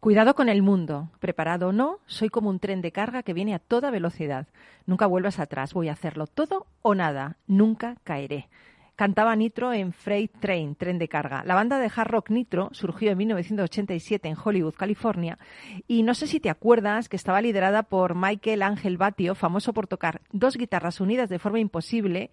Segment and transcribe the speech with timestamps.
[0.00, 1.10] Cuidado con el mundo.
[1.18, 4.46] Preparado o no, soy como un tren de carga que viene a toda velocidad.
[4.84, 5.74] Nunca vuelvas atrás.
[5.74, 7.36] Voy a hacerlo todo o nada.
[7.46, 8.48] Nunca caeré
[8.96, 11.44] cantaba Nitro en Freight Train, tren de carga.
[11.44, 15.38] La banda de hard rock Nitro surgió en 1987 en Hollywood, California,
[15.86, 19.86] y no sé si te acuerdas que estaba liderada por Michael Ángel Batio, famoso por
[19.86, 22.30] tocar dos guitarras unidas de forma imposible,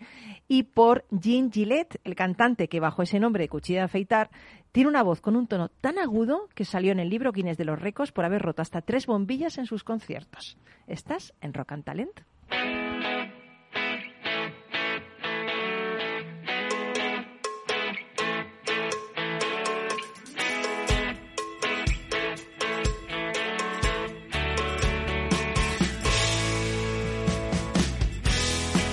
[0.47, 4.29] y por Gene Gillette, el cantante que bajo ese nombre de cuchilla de afeitar
[4.71, 7.65] tiene una voz con un tono tan agudo que salió en el libro Guinness de
[7.65, 10.57] los Récords por haber roto hasta tres bombillas en sus conciertos.
[10.87, 12.21] ¿Estás en Rock and Talent?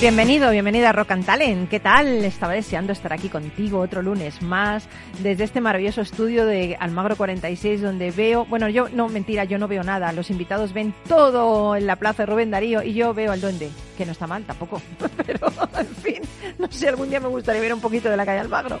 [0.00, 1.68] Bienvenido, bienvenida a Rock and Talent.
[1.68, 2.24] ¿Qué tal?
[2.24, 4.88] Estaba deseando estar aquí contigo otro lunes más
[5.24, 9.66] desde este maravilloso estudio de Almagro 46 donde veo, bueno, yo no mentira, yo no
[9.66, 10.12] veo nada.
[10.12, 13.70] Los invitados ven todo en la Plaza de Rubén Darío y yo veo al duende,
[13.96, 14.80] que no está mal tampoco.
[15.26, 16.22] Pero en fin,
[16.58, 18.78] no sé, algún día me gustaría ver un poquito de la calle Almagro.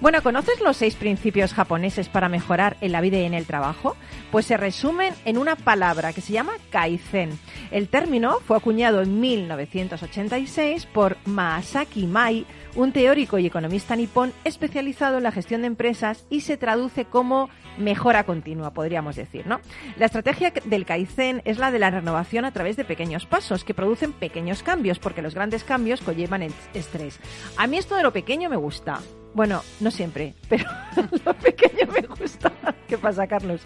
[0.00, 3.98] Bueno, ¿conoces los seis principios japoneses para mejorar en la vida y en el trabajo?
[4.32, 7.38] Pues se resumen en una palabra que se llama kaizen.
[7.70, 15.18] El término fue acuñado en 1986 por Maasaki Mai, un teórico y economista nipón especializado
[15.18, 19.60] en la gestión de empresas y se traduce como mejora continua, podríamos decir, ¿no?
[19.98, 23.74] La estrategia del Kaizen es la de la renovación a través de pequeños pasos que
[23.74, 27.20] producen pequeños cambios, porque los grandes cambios conllevan el estrés.
[27.58, 29.00] A mí esto de lo pequeño me gusta.
[29.34, 30.64] Bueno, no siempre, pero
[31.24, 32.52] lo pequeño me gusta.
[32.88, 33.60] ¿Qué pasa, Carlos?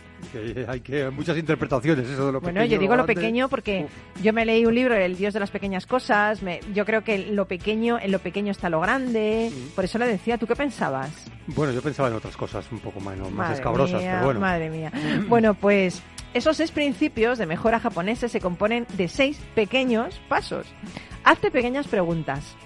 [0.69, 3.87] hay que muchas interpretaciones eso de lo bueno, yo digo lo pequeño porque
[4.23, 6.41] yo me leí un libro, El Dios de las pequeñas cosas.
[6.74, 9.51] yo creo que lo pequeño, en lo pequeño está lo grande.
[9.74, 11.11] Por eso le decía, ¿tú qué pensabas?
[11.47, 14.41] Bueno, yo pensaba en otras cosas un poco menos, más escabrosas, pero bueno.
[14.41, 14.92] Madre mía.
[15.29, 16.03] bueno, pues
[16.35, 20.67] esos seis principios de mejora japoneses se componen de seis pequeños pasos.
[21.24, 22.57] Hazte pequeñas preguntas.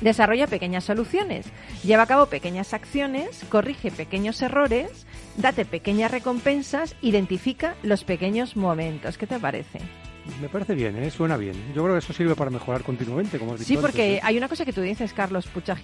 [0.00, 1.46] Desarrolla pequeñas soluciones,
[1.82, 9.18] lleva a cabo pequeñas acciones, corrige pequeños errores, date pequeñas recompensas, identifica los pequeños momentos.
[9.18, 9.80] ¿Qué te parece?
[10.40, 11.10] Me parece bien, ¿eh?
[11.10, 11.54] suena bien.
[11.74, 14.20] Yo creo que eso sirve para mejorar continuamente, como has dicho Sí, porque ¿eh?
[14.22, 15.76] hay una cosa que tú dices, Carlos Pucha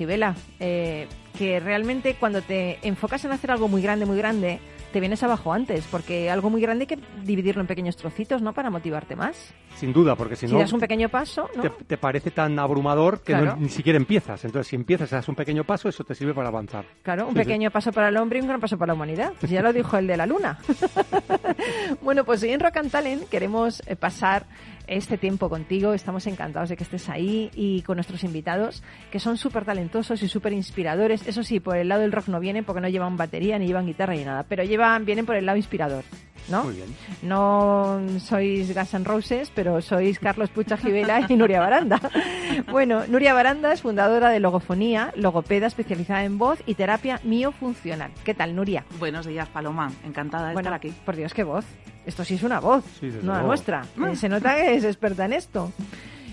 [0.61, 1.09] eh,
[1.39, 4.61] que realmente cuando te enfocas en hacer algo muy grande, muy grande,
[4.95, 8.53] te vienes abajo antes, porque algo muy grande hay que dividirlo en pequeños trocitos, ¿no?
[8.53, 9.53] Para motivarte más.
[9.75, 10.53] Sin duda, porque si, no...
[10.53, 11.63] Si das un pequeño paso, ¿no?
[11.63, 14.45] te, parece tan abrumador que ni siquiera empiezas.
[14.45, 16.85] Entonces, si empiezas y das un pequeño paso, eso te sirve para avanzar.
[17.03, 19.33] Claro, un pequeño paso para el hombre y un gran paso para la humanidad.
[19.41, 20.61] Pues ya lo dijo el de la luna.
[22.01, 24.47] bueno, pues hoy en Rock and Talent queremos eh, pasar
[24.87, 25.93] este tiempo contigo.
[25.93, 30.29] Estamos encantados de que estés ahí y con nuestros invitados, que son súper talentosos y
[30.29, 31.27] súper inspiradores.
[31.27, 33.87] Eso sí, por el lado del rock no vienen porque no llevan batería, ni llevan
[33.87, 36.05] guitarra, ni nada, pero llevan, vienen por el lado inspirador.
[36.49, 36.65] ¿no?
[36.65, 36.95] Muy bien.
[37.23, 42.01] No sois Gas N' Roses, pero sois Carlos Pucha Givela y Nuria Baranda.
[42.71, 48.11] bueno, Nuria Baranda es fundadora de Logofonía, logopeda especializada en voz y terapia miofuncional.
[48.25, 48.85] ¿Qué tal, Nuria?
[48.99, 49.93] Buenos días, Paloma.
[50.05, 50.93] Encantada de estar aquí.
[51.05, 51.65] Por Dios, qué voz.
[52.07, 52.85] Esto sí es una voz,
[53.23, 53.87] no la nuestra.
[54.11, 55.73] Eh, se nota que es experta en esto.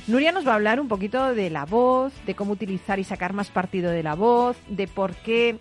[0.07, 3.33] Nuria nos va a hablar un poquito de la voz, de cómo utilizar y sacar
[3.33, 5.57] más partido de la voz, de por qué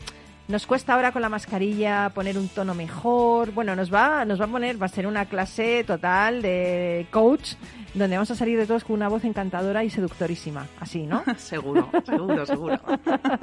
[0.49, 3.53] nos cuesta ahora con la mascarilla poner un tono mejor.
[3.53, 7.55] Bueno, nos va, nos va a poner, va a ser una clase total de coach
[7.95, 10.67] donde vamos a salir de todos con una voz encantadora y seductorísima.
[10.81, 11.23] Así, ¿no?
[11.37, 12.81] seguro, seguro, seguro.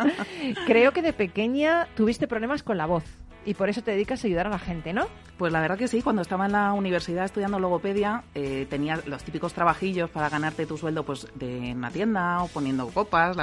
[0.68, 3.06] Creo que de pequeña tuviste problemas con la voz
[3.48, 5.08] y por eso te dedicas a ayudar a la gente, ¿no?
[5.38, 9.24] Pues la verdad que sí, cuando estaba en la universidad estudiando logopedia, eh, tenía los
[9.24, 13.38] típicos trabajillos para ganarte tu sueldo pues de una tienda o poniendo copas.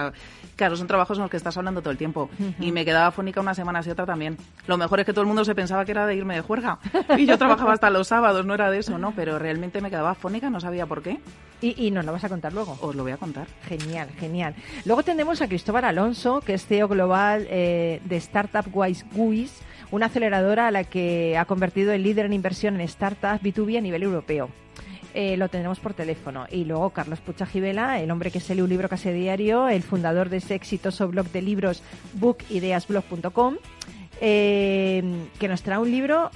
[0.57, 2.29] Claro, son trabajos en los que estás hablando todo el tiempo.
[2.61, 4.37] Y me quedaba fónica unas semanas y otra también.
[4.67, 6.79] Lo mejor es que todo el mundo se pensaba que era de irme de juerga.
[7.17, 9.12] Y yo trabajaba hasta los sábados, no era de eso, ¿no?
[9.17, 11.19] Pero realmente me quedaba fónica, no sabía por qué.
[11.62, 12.77] Y, nos lo vas a contar luego.
[12.83, 13.47] Os lo voy a contar.
[13.67, 14.55] Genial, genial.
[14.85, 19.62] Luego tenemos a Cristóbal Alonso, que es CEO global eh, de Startup Wise GUIS
[19.94, 23.81] una aceleradora a la que ha convertido el líder en inversión en startups B2B a
[23.81, 24.50] nivel europeo.
[25.14, 26.46] Eh, lo tendremos por teléfono.
[26.50, 29.85] Y luego Carlos Pucha Givela, el hombre que se lee un libro casi diario, el
[29.85, 31.82] fundador de ese exitoso blog de libros
[32.14, 33.56] bookideasblog.com,
[34.20, 36.31] eh, que nos trae un libro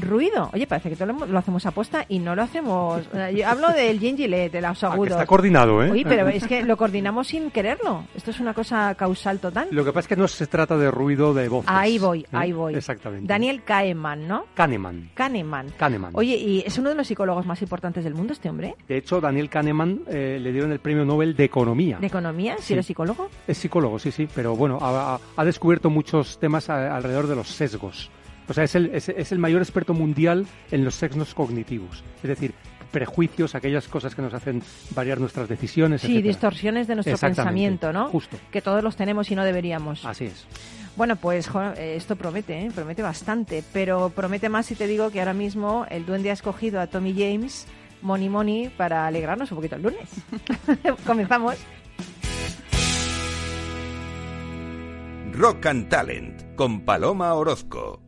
[0.00, 0.50] ruido.
[0.52, 3.02] Oye, parece que todo lo, hacemos a posta y no lo hacemos.
[3.34, 5.12] Yo hablo del gingilet, de los agudos.
[5.12, 5.90] está coordinado, ¿eh?
[5.90, 8.04] Oye, pero es que lo coordinamos sin quererlo.
[8.14, 9.68] Esto es una cosa causal total.
[9.70, 11.70] Lo que pasa es que no se trata de ruido de voces.
[11.70, 12.26] Ahí voy, ¿eh?
[12.32, 12.74] ahí voy.
[12.74, 13.26] Exactamente.
[13.26, 14.46] Daniel Kahneman, ¿no?
[14.54, 15.10] Kahneman.
[15.14, 15.70] Kahneman.
[15.76, 16.10] Kahneman.
[16.14, 18.76] Oye, ¿y es uno de los psicólogos más importantes del mundo este hombre?
[18.88, 21.98] De hecho, Daniel Kahneman eh, le dieron el premio Nobel de Economía.
[21.98, 22.56] ¿De Economía?
[22.58, 23.28] ¿Si eres psicólogo?
[23.46, 24.28] Es psicólogo, sí, sí.
[24.34, 28.10] Pero bueno, ha, ha descubierto muchos temas alrededor de los sesgos.
[28.48, 32.04] O sea, es el, es, es el mayor experto mundial en los sesgos cognitivos.
[32.22, 32.54] Es decir,
[32.96, 34.62] prejuicios, aquellas cosas que nos hacen
[34.94, 36.00] variar nuestras decisiones.
[36.00, 38.08] Sí, distorsiones de nuestro pensamiento, ¿no?
[38.08, 38.38] Justo.
[38.50, 40.04] Que todos los tenemos y no deberíamos.
[40.04, 40.46] Así es.
[40.96, 42.70] Bueno, pues eh, esto promete, ¿eh?
[42.74, 46.80] promete bastante, pero promete más si te digo que ahora mismo el duende ha escogido
[46.80, 47.66] a Tommy James,
[48.00, 50.08] Money Money, para alegrarnos un poquito el lunes.
[51.06, 51.56] Comenzamos.
[55.32, 58.05] Rock and Talent con Paloma Orozco.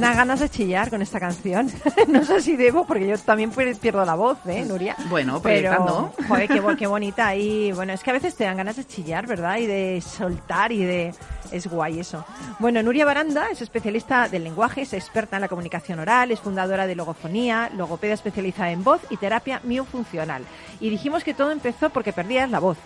[0.00, 1.70] Dan ganas de chillar con esta canción.
[2.08, 4.96] no sé si debo, porque yo también pierdo la voz, ¿eh, Nuria?
[5.08, 7.34] Bueno, pero Joder, qué, qué bonita.
[7.34, 9.58] Y bueno, es que a veces te dan ganas de chillar, ¿verdad?
[9.58, 11.14] Y de soltar y de...
[11.52, 12.24] Es guay eso.
[12.58, 16.88] Bueno, Nuria Baranda es especialista del lenguaje, es experta en la comunicación oral, es fundadora
[16.88, 20.42] de Logofonía, logopedia especializada en voz y terapia miofuncional.
[20.80, 22.78] Y dijimos que todo empezó porque perdías la voz.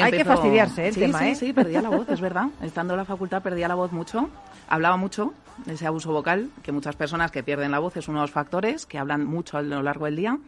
[0.00, 0.88] Hay que fastidiarse ¿eh?
[0.88, 1.34] el tema, sí, ¿eh?
[1.34, 2.48] Sí, perdía la voz, es verdad.
[2.62, 4.28] Estando en la facultad perdía la voz mucho.
[4.68, 5.34] Hablaba mucho,
[5.66, 8.86] ese abuso vocal, que muchas personas que pierden la voz es uno de los factores,
[8.86, 10.38] que hablan mucho a lo largo del día.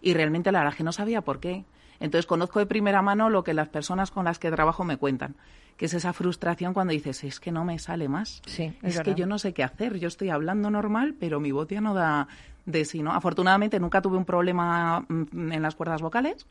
[0.00, 1.64] Y realmente la verdad que no sabía por qué.
[2.00, 5.34] Entonces conozco de primera mano lo que las personas con las que trabajo me cuentan,
[5.76, 8.40] que es esa frustración cuando dices, es que no me sale más.
[8.46, 9.98] Sí, es, que yo no sé qué hacer.
[9.98, 12.28] Yo estoy hablando normal, pero mi voz ya no da
[12.66, 13.12] de sí, ¿no?
[13.12, 16.46] Afortunadamente nunca tuve un problema mm, en las cuerdas vocales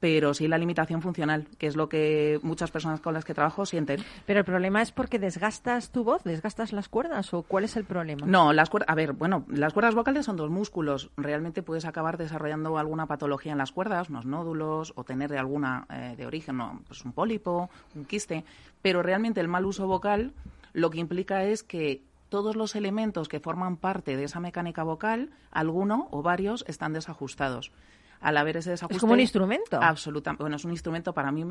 [0.00, 3.66] pero sí la limitación funcional, que es lo que muchas personas con las que trabajo
[3.66, 4.02] sienten.
[4.26, 7.84] Pero el problema es porque desgastas tu voz, desgastas las cuerdas, o cuál es el
[7.84, 8.26] problema?
[8.26, 11.10] No, las cuerdas, a ver, bueno, las cuerdas vocales son dos músculos.
[11.16, 15.86] Realmente puedes acabar desarrollando alguna patología en las cuerdas, unos nódulos, o tener de alguna
[15.90, 18.44] eh, de origen, no, pues un pólipo, un quiste,
[18.80, 20.32] pero realmente el mal uso vocal
[20.72, 25.30] lo que implica es que todos los elementos que forman parte de esa mecánica vocal,
[25.50, 27.72] alguno o varios, están desajustados
[28.20, 28.96] al haber ese desajuste...
[28.96, 29.78] Es como un instrumento.
[29.82, 30.42] Absolutamente.
[30.42, 31.46] Bueno, es un instrumento, para mí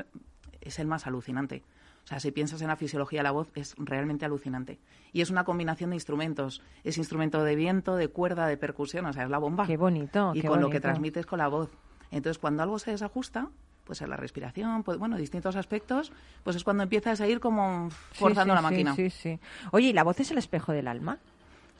[0.61, 1.63] es el más alucinante.
[2.05, 4.79] O sea, si piensas en la fisiología de la voz, es realmente alucinante.
[5.11, 6.61] Y es una combinación de instrumentos.
[6.83, 9.67] Es instrumento de viento, de cuerda, de percusión, o sea, es la bomba.
[9.67, 10.31] Qué bonito.
[10.33, 11.69] Y con lo que transmites con la voz.
[12.11, 13.49] Entonces, cuando algo se desajusta,
[13.83, 16.11] pues en la respiración, pues, bueno, distintos aspectos,
[16.43, 18.95] pues es cuando empiezas a ir como forzando la máquina.
[18.95, 19.39] Sí, sí.
[19.71, 21.19] Oye, ¿y la voz es el espejo del alma?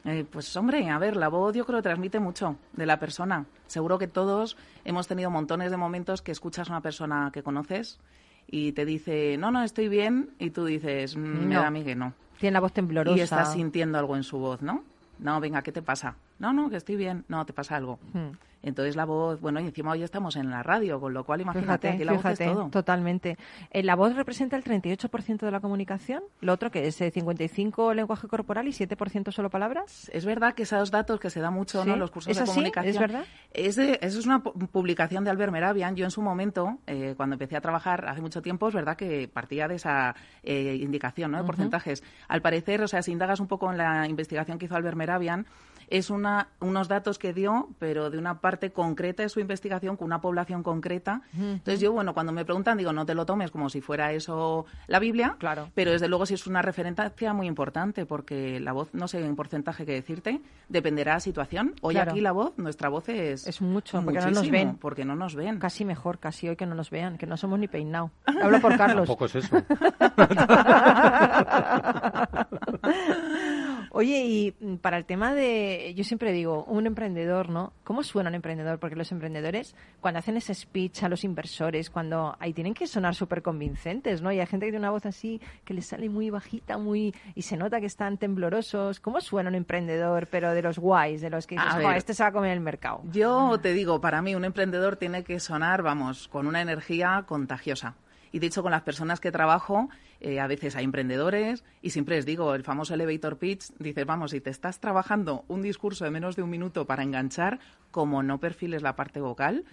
[0.04, 3.44] Eh, pues hombre, a ver, la voz yo creo que transmite mucho de la persona.
[3.66, 7.98] Seguro que todos hemos tenido montones de momentos que escuchas a una persona que conoces
[8.46, 11.60] y te dice, no, no, estoy bien, y tú dices, mm, me No.
[11.60, 12.14] da a mí que no.
[12.38, 13.16] Tiene la voz temblorosa.
[13.16, 14.82] Y estás sintiendo algo en su voz, ¿no?
[15.18, 16.16] No, venga, ¿qué te pasa?
[16.38, 17.24] No, no, que estoy bien.
[17.28, 17.98] No, te pasa algo.
[18.14, 18.30] Hmm.
[18.62, 21.66] Entonces la voz, bueno, y encima hoy estamos en la radio, con lo cual imagínate,
[21.66, 22.68] Fíjate, aquí la fíjate, voz es todo.
[22.70, 23.38] totalmente.
[23.70, 27.94] Eh, la voz representa el 38% de la comunicación, lo otro que es eh, 55
[27.94, 30.10] lenguaje corporal y 7% solo palabras.
[30.12, 31.94] Es verdad que esos datos que se da mucho, ¿no?
[31.94, 31.98] Sí.
[31.98, 32.50] Los cursos ¿Es de así?
[32.52, 32.94] comunicación.
[32.94, 33.24] ¿Es verdad?
[33.52, 35.96] Es de- eso es una pu- publicación de Albert Meravian.
[35.96, 39.28] Yo en su momento, eh, cuando empecé a trabajar hace mucho tiempo, es verdad que
[39.28, 41.38] partía de esa eh, indicación, ¿no?
[41.38, 42.02] De porcentajes.
[42.28, 45.46] Al parecer, o sea, si indagas un poco en la investigación que hizo Albert Meravian,
[45.88, 50.06] es una, unos datos que dio, pero de una parte concreta de su investigación con
[50.06, 51.22] una población concreta.
[51.38, 54.66] Entonces yo, bueno, cuando me preguntan, digo, no te lo tomes como si fuera eso
[54.88, 55.68] la Biblia, Claro.
[55.74, 59.36] pero desde luego sí es una referencia muy importante porque la voz, no sé en
[59.36, 61.74] porcentaje que decirte, dependerá de la situación.
[61.82, 62.10] Hoy Claro.
[62.10, 63.46] aquí la voz, nuestra voz es...
[63.46, 64.76] Es mucho, porque no nos ven.
[64.76, 65.58] Porque no nos ven.
[65.58, 68.10] Casi mejor, casi hoy que no nos vean, que no somos ni peinado.
[68.26, 69.06] Hablo por Carlos.
[69.06, 69.56] Tampoco es eso.
[73.92, 77.72] Oye, y mm, para el tema de, yo siempre digo, un emprendedor, ¿no?
[77.84, 78.78] ¿Cómo suena un emprendedor?
[78.78, 83.14] Porque los emprendedores, cuando hacen ese speech a los inversores, cuando ahí tienen que sonar
[83.14, 84.30] súper convincentes, ¿no?
[84.32, 87.42] Y hay gente que tiene una voz así que les sale muy bajita, muy y
[87.42, 89.00] se nota que están temblorosos.
[89.00, 91.96] ¿Cómo suena un emprendedor, pero de los guays, de los que dices, A "Jo, ver.
[91.96, 93.02] este se va a comer el mercado?
[93.12, 97.96] Yo te digo, para mí un emprendedor tiene que sonar, vamos, con una energía contagiosa.
[98.32, 99.88] Y de hecho, con las personas que trabajo,
[100.20, 104.30] eh, a veces hay emprendedores y siempre les digo, el famoso elevator pitch, dices, vamos,
[104.30, 107.58] si te estás trabajando un discurso de menos de un minuto para enganchar,
[107.90, 109.64] como no perfiles la parte vocal,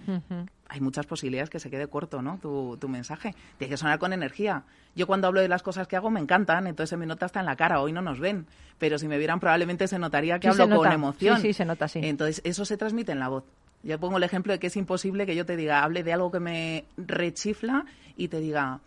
[0.70, 2.40] hay muchas posibilidades que se quede corto, ¿no?
[2.42, 3.36] Tu, tu mensaje.
[3.58, 4.64] Tiene que sonar con energía.
[4.96, 7.40] Yo cuando hablo de las cosas que hago me encantan, entonces se me nota hasta
[7.40, 7.80] en la cara.
[7.80, 8.48] Hoy no nos ven,
[8.80, 11.38] pero si me vieran probablemente se notaría que Sí, hablo con emoción.
[11.38, 12.00] Sí, sí, se nota, sí.
[12.04, 13.44] Entonces eso se transmite en la voz.
[13.84, 16.32] Yo pongo el ejemplo de que es imposible que yo te diga, hable de algo
[16.32, 18.80] que me rechifla y te diga,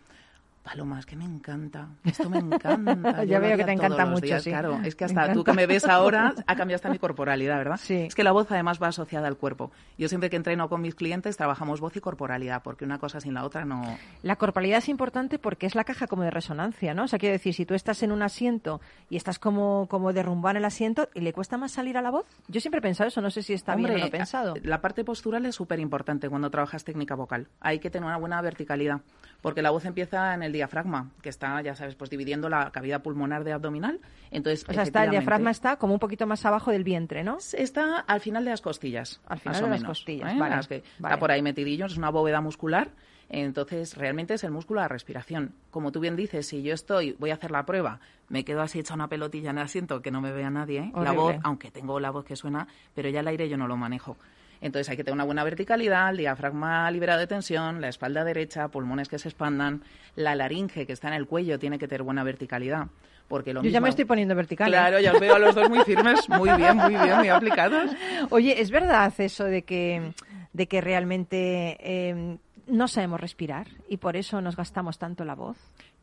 [0.63, 3.25] Paloma, es que me encanta, esto me encanta.
[3.25, 4.43] Ya veo que te encanta mucho, días".
[4.43, 4.51] sí.
[4.51, 7.81] Claro, es que hasta tú que me ves ahora ha cambiado hasta mi corporalidad, ¿verdad?
[7.83, 7.95] Sí.
[7.95, 9.71] Es que la voz además va asociada al cuerpo.
[9.97, 13.35] Yo siempre que entreno con mis clientes trabajamos voz y corporalidad, porque una cosa sin
[13.35, 13.83] la otra no...
[14.23, 17.05] La corporalidad es importante porque es la caja como de resonancia, ¿no?
[17.05, 20.53] O sea, quiero decir, si tú estás en un asiento y estás como, como derrumbado
[20.53, 22.27] en el asiento y le cuesta más salir a la voz.
[22.49, 24.55] Yo siempre he pensado eso, no sé si está bien o no pensado.
[24.63, 27.49] La parte postural es súper importante cuando trabajas técnica vocal.
[27.61, 29.01] Hay que tener una buena verticalidad,
[29.41, 33.03] porque la voz empieza en el diafragma, que está, ya sabes, pues dividiendo la cavidad
[33.03, 34.01] pulmonar de abdominal.
[34.31, 37.39] Entonces, O sea, está, el diafragma está como un poquito más abajo del vientre, ¿no?
[37.53, 39.21] Está al final de las costillas.
[39.27, 40.39] Al final de las costillas, ¿eh?
[40.39, 41.15] vale, Las que vale.
[41.15, 42.91] Está por ahí metidillo, es una bóveda muscular.
[43.33, 45.55] Entonces, realmente es el músculo de la respiración.
[45.71, 48.81] Como tú bien dices, si yo estoy, voy a hacer la prueba, me quedo así
[48.81, 50.93] hecha una pelotilla en el asiento que no me vea nadie, ¿eh?
[50.97, 53.77] la voz, aunque tengo la voz que suena, pero ya el aire yo no lo
[53.77, 54.17] manejo.
[54.61, 58.69] Entonces hay que tener una buena verticalidad, el diafragma liberado de tensión, la espalda derecha,
[58.69, 59.83] pulmones que se expandan,
[60.17, 62.89] la laringe que está en el cuello tiene que tener buena verticalidad.
[63.29, 64.69] Porque lo Yo ya me estoy poniendo vertical.
[64.69, 64.73] ¿eh?
[64.73, 67.91] Claro, ya os veo a los dos muy firmes, muy bien, muy bien, muy aplicados.
[68.31, 70.13] Oye, ¿es verdad eso de que,
[70.53, 75.57] de que realmente eh, no sabemos respirar y por eso nos gastamos tanto la voz?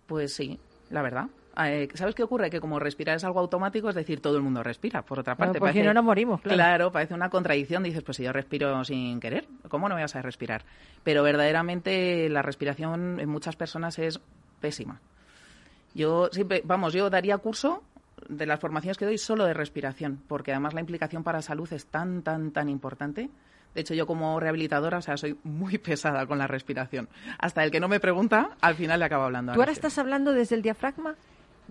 [0.07, 0.57] Pues sí,
[0.89, 1.27] la verdad.
[1.65, 2.49] Eh, ¿Sabes qué ocurre?
[2.49, 5.59] Que como respirar es algo automático, es decir, todo el mundo respira, por otra parte.
[5.59, 6.91] porque no nos morimos, claro.
[6.91, 7.83] parece una contradicción.
[7.83, 10.63] Dices, pues si yo respiro sin querer, ¿cómo no voy a saber respirar?
[11.03, 14.19] Pero verdaderamente la respiración en muchas personas es
[14.59, 15.01] pésima.
[15.95, 17.81] Yo siempre, vamos, yo daría curso
[18.29, 21.87] de las formaciones que doy solo de respiración, porque además la implicación para salud es
[21.87, 23.29] tan, tan, tan importante.
[23.73, 27.09] De hecho, yo como rehabilitadora, o sea, soy muy pesada con la respiración.
[27.39, 29.51] Hasta el que no me pregunta, al final le acabo hablando.
[29.51, 31.15] a ¿Tú ahora estás hablando desde el diafragma?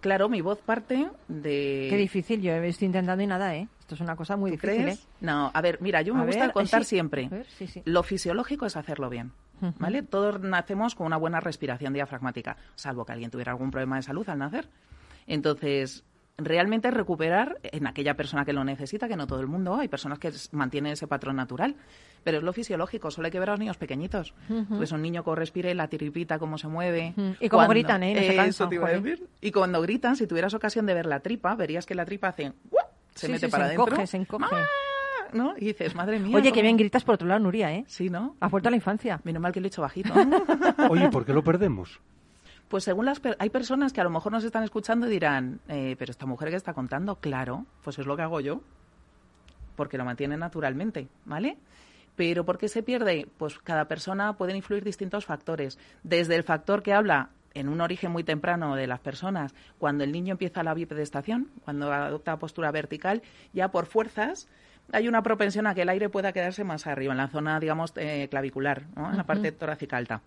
[0.00, 1.87] Claro, mi voz parte de...
[1.91, 3.69] Qué difícil, yo estoy intentando y nada, ¿eh?
[3.81, 4.99] Esto es una cosa muy ¿Tú difícil, crees?
[5.00, 5.07] ¿eh?
[5.21, 6.91] No, a ver, mira, yo me A gusta ver, contar sí.
[6.91, 7.29] siempre.
[7.29, 7.83] Ver, sí, sí.
[7.85, 9.33] Lo fisiológico es hacerlo bien.
[9.79, 10.03] ¿vale?
[10.03, 14.29] Todos nacemos con una buena respiración diafragmática, salvo que alguien tuviera algún problema de salud
[14.29, 14.69] al nacer.
[15.26, 16.05] Entonces,
[16.38, 20.19] realmente recuperar en aquella persona que lo necesita, que no todo el mundo, hay personas
[20.19, 21.76] que mantienen ese patrón natural,
[22.25, 24.35] pero es lo fisiológico, solo hay que ver a los niños pequeñitos.
[24.69, 27.14] Pues un niño que respire, la tiripita, cómo se mueve.
[27.40, 28.14] Y cómo gritan, ¿eh?
[28.14, 29.26] No se Eso te iba a decir.
[29.40, 32.52] Y cuando gritan, si tuvieras ocasión de ver la tripa, verías que la tripa hace...
[32.71, 32.87] ¡guau!
[33.14, 33.87] Se Sí, mete sí, para se adentro.
[33.95, 34.45] encoge, se encoge.
[34.52, 34.66] ¡Ah!
[35.33, 35.55] ¿No?
[35.57, 36.37] Y dices, madre mía.
[36.37, 37.85] Oye, qué cómo- bien gritas por otro lado, Nuria, ¿eh?
[37.88, 38.37] Sí, ¿no?
[38.40, 39.21] Has vuelto a la infancia.
[39.25, 40.12] Menos mal que lo he hecho bajito.
[40.90, 42.00] Oye, ¿por qué lo perdemos?
[42.68, 43.20] Pues según las...
[43.20, 46.26] per- Hay personas que a lo mejor nos están escuchando y dirán, eh, pero esta
[46.26, 48.61] mujer que está contando, claro, pues es lo que hago yo.
[49.76, 51.58] Porque lo mantiene naturalmente, ¿vale?
[52.16, 53.28] Pero ¿por qué se pierde?
[53.37, 55.78] Pues cada persona pueden influir distintos factores.
[56.02, 60.12] Desde el factor que habla en un origen muy temprano de las personas, cuando el
[60.12, 64.49] niño empieza la bipedestación, cuando adopta postura vertical, ya por fuerzas
[64.92, 67.92] hay una propensión a que el aire pueda quedarse más arriba, en la zona, digamos,
[67.96, 69.11] eh, clavicular, ¿no?
[69.11, 70.23] en la parte torácica alta.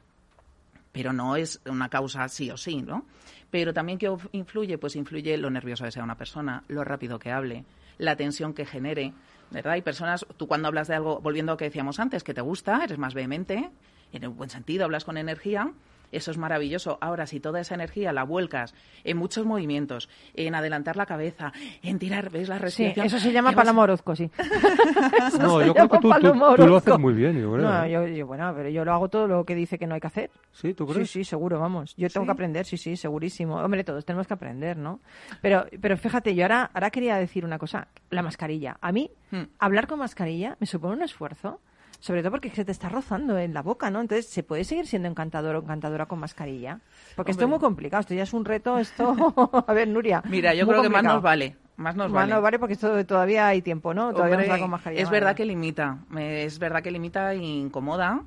[0.92, 3.06] Pero no es una causa sí o sí, ¿no?
[3.52, 7.32] Pero también que influye, pues influye lo nervioso que sea una persona, lo rápido que
[7.32, 7.66] hable,
[7.98, 9.14] la tensión que genere,
[9.52, 9.74] ¿verdad?
[9.74, 12.42] Hay personas, tú cuando hablas de algo, volviendo a lo que decíamos antes, que te
[12.42, 13.70] gusta, eres más vehemente,
[14.12, 15.72] en un buen sentido, hablas con energía,
[16.12, 16.98] eso es maravilloso.
[17.02, 18.74] Ahora, si toda esa energía la vuelcas
[19.04, 21.52] en muchos movimientos, en adelantar la cabeza,
[21.82, 23.06] en tirar, ¿ves la respiración?
[23.06, 24.30] eso se llama Paloma Orozco, sí.
[25.40, 27.70] no, yo creo que tú, lo haces muy bien, yo creo.
[27.70, 28.16] No, ¿eh?
[28.16, 30.32] yo, bueno, pero yo lo hago todo lo que dice que no hay que hacer.
[30.52, 30.74] ¿Sí?
[30.74, 31.10] ¿Tú crees?
[31.10, 31.96] Sí, sí, seguro, vamos.
[31.98, 33.58] Yo tengo que aprender, sí, sí, segurísimo.
[33.58, 35.00] Hombre, todos tenemos que aprender, ¿no?
[35.42, 37.88] Pero, pero fíjate, yo ahora, ahora quería decir una cosa.
[38.10, 38.78] La mascarilla.
[38.82, 39.44] A mí, hmm.
[39.60, 41.60] hablar con mascarilla me supone un esfuerzo
[42.00, 44.00] sobre todo porque se te está rozando en la boca, ¿no?
[44.02, 46.80] Entonces, ¿se puede seguir siendo encantador o encantadora con mascarilla?
[47.16, 49.16] Porque esto es muy complicado, esto ya es un reto, esto...
[49.68, 50.24] a ver, Nuria.
[50.30, 51.58] Mira, yo creo que más nos vale.
[51.76, 52.28] Más nos vale.
[52.28, 54.14] Más nos vale porque esto todavía hay tiempo, ¿no?
[54.14, 55.02] Todavía está con mascarilla.
[55.02, 58.24] Es verdad que limita, es verdad que limita e incomoda.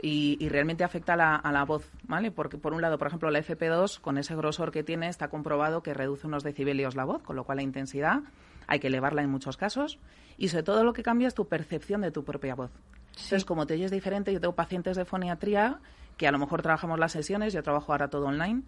[0.00, 2.30] Y, realmente afecta a la, a la, voz, ¿vale?
[2.32, 5.82] Porque, por un lado, por ejemplo, la FP2, con ese grosor que tiene, está comprobado
[5.82, 8.20] que reduce unos decibelios la voz, con lo cual la intensidad
[8.66, 9.98] hay que elevarla en muchos casos.
[10.38, 12.70] Y sobre todo lo que cambia es tu percepción de tu propia voz.
[13.12, 15.80] Entonces, como te oyes diferente, yo tengo pacientes de foniatría
[16.16, 18.62] que a lo mejor trabajamos las sesiones, yo trabajo ahora todo online,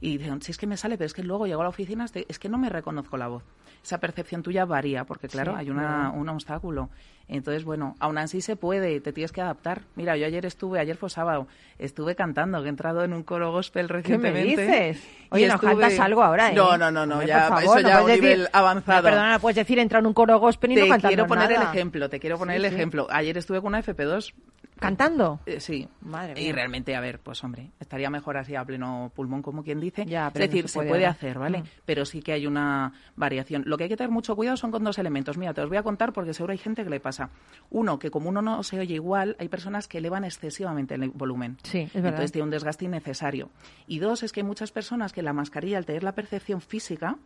[0.00, 2.06] y dicen, si es que me sale, pero es que luego llego a la oficina,
[2.28, 3.42] es que no me reconozco la voz.
[3.82, 6.90] Esa percepción tuya varía, porque claro, hay una, un obstáculo.
[7.26, 9.82] Entonces, bueno, aún así se puede, te tienes que adaptar.
[9.96, 11.46] Mira, yo ayer estuve, ayer fue sábado,
[11.78, 14.56] estuve cantando, que he entrado en un coro gospel recientemente.
[14.56, 15.08] ¿Qué me dices?
[15.30, 16.54] Oye, ¿no cantas algo ahora, ¿eh?
[16.54, 19.02] No, no, no, no ya, eso ya a un nivel avanzado.
[19.02, 21.62] perdona, puedes decir, entrar en un coro gospel y no cantar Te quiero poner el
[21.62, 23.08] ejemplo, te quiero poner el ejemplo.
[23.10, 24.32] Ayer estuve con una FP2
[24.80, 25.40] ¿Cantando?
[25.46, 25.88] Eh, sí.
[26.00, 26.42] Madre mía.
[26.42, 30.02] Y realmente, a ver, pues hombre, estaría mejor así a pleno pulmón, como quien dice.
[30.02, 31.60] es decir, se puede, hacer, ¿vale?
[31.60, 31.64] Mm.
[31.84, 33.62] Pero sí que hay una variación.
[33.66, 35.36] Lo que hay que tener mucho cuidado son con dos elementos.
[35.36, 37.30] Mira, te los voy a contar porque seguro hay gente que le pasa.
[37.70, 41.58] Uno, que como uno no se oye igual, hay personas que elevan excesivamente el volumen.
[41.62, 42.10] Sí, es verdad.
[42.10, 43.50] Entonces tiene un desgaste innecesario.
[43.86, 47.16] Y dos, es que hay muchas personas que la mascarilla, al tener la percepción física,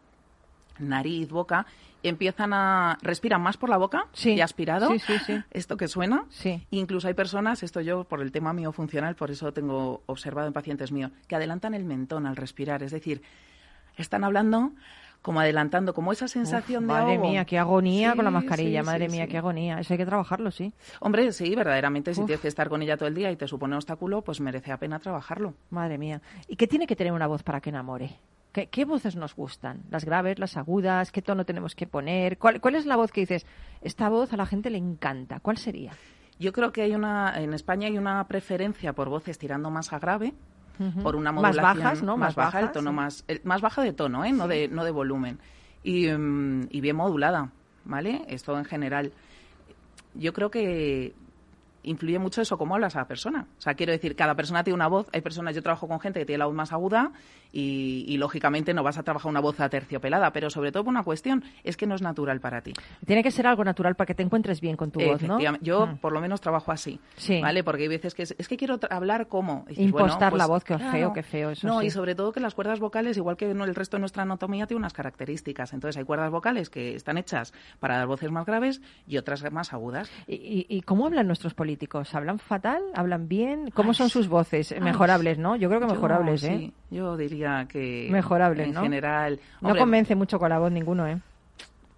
[0.78, 1.66] nariz, boca,
[2.02, 4.90] empiezan a respiran más por la boca y aspirado.
[5.50, 6.26] Esto que suena.
[6.70, 10.52] Incluso hay personas, esto yo por el tema mío funcional, por eso tengo observado en
[10.52, 12.82] pacientes míos, que adelantan el mentón al respirar.
[12.82, 13.22] Es decir,
[13.96, 14.72] están hablando
[15.22, 19.28] como adelantando, como esa sensación de Madre mía, qué agonía con la mascarilla, madre mía,
[19.28, 19.78] qué agonía.
[19.78, 20.72] Eso hay que trabajarlo, sí.
[21.00, 23.74] Hombre, sí, verdaderamente, si tienes que estar con ella todo el día y te supone
[23.74, 25.54] un obstáculo, pues merece la pena trabajarlo.
[25.70, 26.20] Madre mía.
[26.48, 28.16] ¿Y qué tiene que tener una voz para que enamore?
[28.52, 29.82] ¿Qué, voces nos gustan?
[29.90, 31.10] ¿Las graves, las agudas?
[31.10, 32.36] ¿Qué tono tenemos que poner?
[32.36, 33.46] ¿Cuál, es la voz que dices,
[33.80, 35.40] esta voz a la gente le encanta?
[35.40, 35.92] ¿Cuál sería?
[36.38, 39.98] Yo creo que hay una, en España hay una preferencia por voces tirando más a
[39.98, 40.34] grave,
[41.02, 42.16] por una modulación más bajas, ¿no?
[42.18, 44.32] Más, baja, el tono más, más baja de tono, ¿eh?
[44.32, 45.38] No de, no de volumen.
[45.82, 47.52] Y, mm, y bien modulada,
[47.84, 48.22] ¿vale?
[48.28, 49.12] Esto en general.
[50.14, 51.14] Yo creo que
[51.84, 53.46] influye mucho eso, cómo hablas a la persona.
[53.58, 55.08] O sea, quiero decir, cada persona tiene una voz.
[55.12, 57.12] Hay personas, yo trabajo con gente que tiene la voz más aguda
[57.52, 61.44] y, lógicamente no vas a trabajar una voz aterciopelada, pero sobre todo por una cuestión,
[61.64, 62.72] es que no es natural para ti.
[63.04, 65.38] Tiene que ser algo natural para que te encuentres bien con tu voz, ¿no?
[65.60, 65.96] Yo, mm.
[65.98, 67.40] por lo menos, trabajo así, sí.
[67.40, 67.64] ¿vale?
[67.64, 69.64] Porque hay veces que es, que quiero hablar como...
[69.76, 72.54] Impostar pues la voz, que feo, qué feo eso No, y sobre todo que las
[72.54, 75.72] cuerdas vocales, igual que el resto de nuestra anatomía, tiene unas características.
[75.72, 79.72] Entonces, hay cuerdas vocales que están hechas para dar voces más graves y otras más
[79.72, 80.10] agudas.
[80.26, 82.14] ¿Y, cómo hablan nuestros políticos?
[82.14, 82.82] ¿Hablan fatal?
[82.94, 83.70] ¿Hablan bien?
[83.74, 84.74] ¿Cómo son sus voces?
[84.80, 85.56] Mejorables, ¿no?
[85.56, 86.56] Yo creo que mejorables, ¿eh?
[86.58, 89.38] Sí, yo diría que mejorable, en general.
[89.60, 91.18] no convence mucho con la voz ninguno, ¿eh?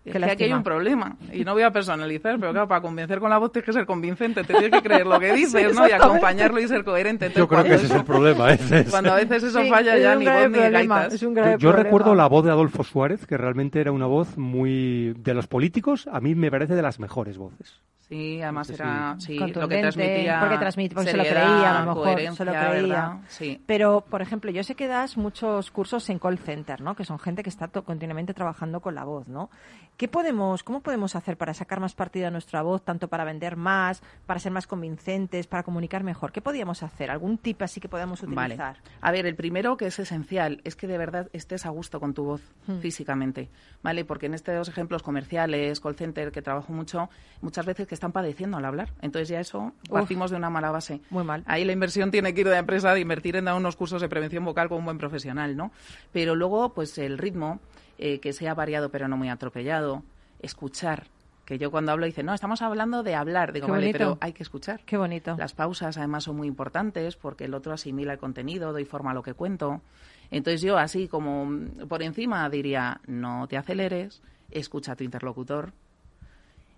[0.05, 1.17] Que aquí hay un problema.
[1.33, 3.87] Y no voy a personalizar, pero claro, para convencer con la voz tienes que ser
[3.87, 5.88] convincente, te tienes que creer lo que dices, ¿no?
[5.88, 7.33] Y acompañarlo y ser coherente.
[7.35, 8.53] Yo creo que ese es el problema.
[8.53, 11.21] Ese Cuando a veces eso falla ya ni voz ni gaitas.
[11.59, 15.14] yo, recuerdo la voz de Adolfo Suárez, que realmente era una voz muy...
[15.14, 17.81] De los políticos, a mí me parece de las mejores voces.
[18.09, 20.40] Sí, además era sí, lo que transmitía.
[20.40, 22.37] Porque transmitía, porque se lo creía, a lo mejor.
[22.37, 23.19] Se lo creía.
[23.29, 23.62] Sí.
[23.64, 26.95] Pero, por ejemplo, yo sé que das muchos cursos en call center, ¿no?
[26.95, 29.49] Que son gente que está continuamente trabajando con la voz, ¿no?
[29.96, 33.57] ¿Qué podemos, cómo podemos hacer para sacar más partido a nuestra voz, tanto para vender
[33.57, 36.33] más, para ser más convincentes, para comunicar mejor?
[36.33, 37.12] ¿Qué podríamos hacer?
[37.12, 38.59] ¿Algún tip así que podamos utilizar?
[38.59, 38.78] Vale.
[39.00, 42.12] A ver, el primero que es esencial es que de verdad estés a gusto con
[42.12, 42.78] tu voz hmm.
[42.78, 43.50] físicamente,
[43.85, 44.04] ¿vale?
[44.04, 47.09] Porque en estos ejemplos comerciales, call center, que trabajo mucho,
[47.40, 48.92] muchas veces que están padeciendo al hablar.
[49.00, 51.02] Entonces ya eso partimos de una mala base.
[51.11, 51.44] Muy mal.
[51.46, 54.02] Ahí la inversión tiene que ir de la empresa de invertir en dar unos cursos
[54.02, 55.70] de prevención vocal con un buen profesional, ¿no?
[56.11, 57.61] Pero luego, pues el ritmo,
[57.98, 60.02] eh, que sea variado pero no muy atropellado,
[60.40, 61.07] escuchar
[61.44, 63.52] que yo cuando hablo dice, no, estamos hablando de hablar.
[63.52, 64.80] Digo, vale, pero hay que escuchar.
[64.85, 65.37] Qué bonito.
[65.38, 69.14] Las pausas además son muy importantes porque el otro asimila el contenido, doy forma a
[69.14, 69.83] lo que cuento.
[70.30, 71.50] Entonces yo así como
[71.87, 75.72] por encima diría, no te aceleres, escucha a tu interlocutor,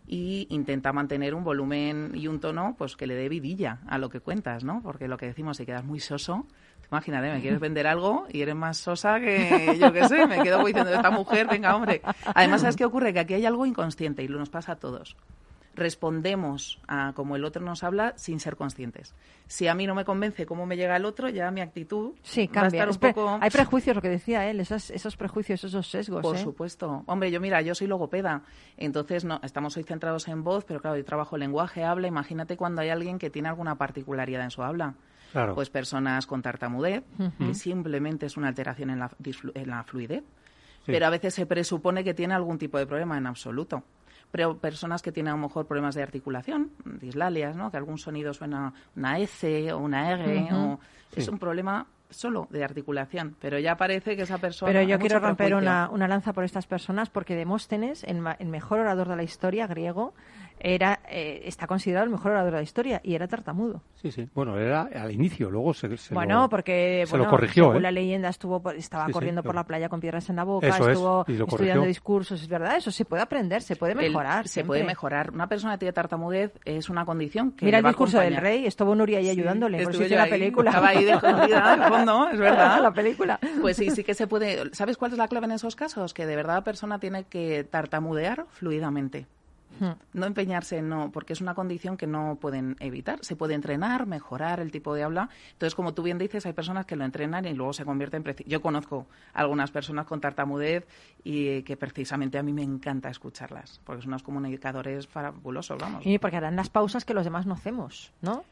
[0.09, 4.09] y intenta mantener un volumen y un tono pues que le dé vidilla a lo
[4.09, 4.81] que cuentas, ¿no?
[4.83, 6.47] Porque lo que decimos, si quedas muy soso,
[6.91, 10.65] Imagínate, me quieres vender algo y eres más sosa que yo qué sé, me quedo
[10.65, 12.03] diciendo esta mujer, venga hombre.
[12.35, 13.13] Además, ¿sabes qué ocurre?
[13.13, 15.17] Que aquí hay algo inconsciente y lo nos pasa a todos
[15.77, 19.15] respondemos a como el otro nos habla sin ser conscientes.
[19.47, 22.49] Si a mí no me convence cómo me llega el otro, ya mi actitud sí,
[22.49, 22.85] cambia.
[22.85, 23.39] Va a estar un poco...
[23.41, 26.23] Hay prejuicios, lo que decía él, esos, esos prejuicios, esos sesgos.
[26.23, 26.43] Por ¿eh?
[26.43, 27.05] supuesto.
[27.07, 28.43] Hombre, yo mira, yo soy logopeda,
[28.77, 32.09] entonces no estamos hoy centrados en voz, pero claro, yo trabajo lenguaje, habla.
[32.09, 34.95] Imagínate cuando hay alguien que tiene alguna particularidad en su habla.
[35.37, 35.55] Claro.
[35.55, 37.05] Pues personas con tartamudez,
[37.37, 39.11] que simplemente es una alteración en la,
[39.53, 40.25] en la fluidez.
[40.87, 43.85] Pero a veces se presupone que tiene algún tipo de problema en absoluto
[44.31, 47.71] pero personas que tienen a lo mejor problemas de articulación, dislalias, ¿no?
[47.71, 50.81] que algún sonido suena una S o una R, o
[51.15, 54.73] es un problema solo de articulación, pero ya parece que esa persona.
[54.73, 58.81] Pero yo quiero romper una, una, lanza por estas personas porque Demóstenes, el, el mejor
[58.81, 60.15] orador de la historia griego,
[60.59, 63.83] era eh, está considerado el mejor orador de la historia y era tartamudo.
[63.95, 64.29] Sí, sí.
[64.35, 67.75] Bueno, era al inicio, luego se, bueno, lo, porque se lo corrigió.
[67.75, 67.81] ¿eh?
[67.81, 71.85] La leyenda estuvo estaba corriendo por la playa con piedras en la boca, estuvo estudiando
[71.85, 74.49] discursos, es verdad, eso se puede aprender, se puede mejorar.
[74.49, 75.31] se puede mejorar.
[75.31, 78.95] Una persona que tiene tartamudez es una condición que Mira el discurso del rey, estuvo
[78.95, 80.71] Nuria ahí ayudándole, por eso la película.
[80.71, 81.13] Estaba ahí de
[81.97, 82.81] fondo, es verdad.
[82.83, 83.39] la película.
[83.61, 84.75] Pues sí, sí que se puede.
[84.75, 86.15] ¿Sabes cuál es la clave en esos casos?
[86.15, 89.27] Que de verdad la persona tiene que tartamudear fluidamente.
[90.13, 93.19] No empeñarse, no, porque es una condición que no pueden evitar.
[93.23, 95.29] Se puede entrenar, mejorar el tipo de habla.
[95.53, 98.25] Entonces, como tú bien dices, hay personas que lo entrenan y luego se convierten.
[98.47, 100.87] Yo conozco algunas personas con tartamudez
[101.25, 106.07] y que precisamente a mí me encanta escucharlas, porque son unos comunicadores fabulosos, vamos.
[106.07, 108.45] Y porque harán las pausas que los demás no hacemos, ¿no?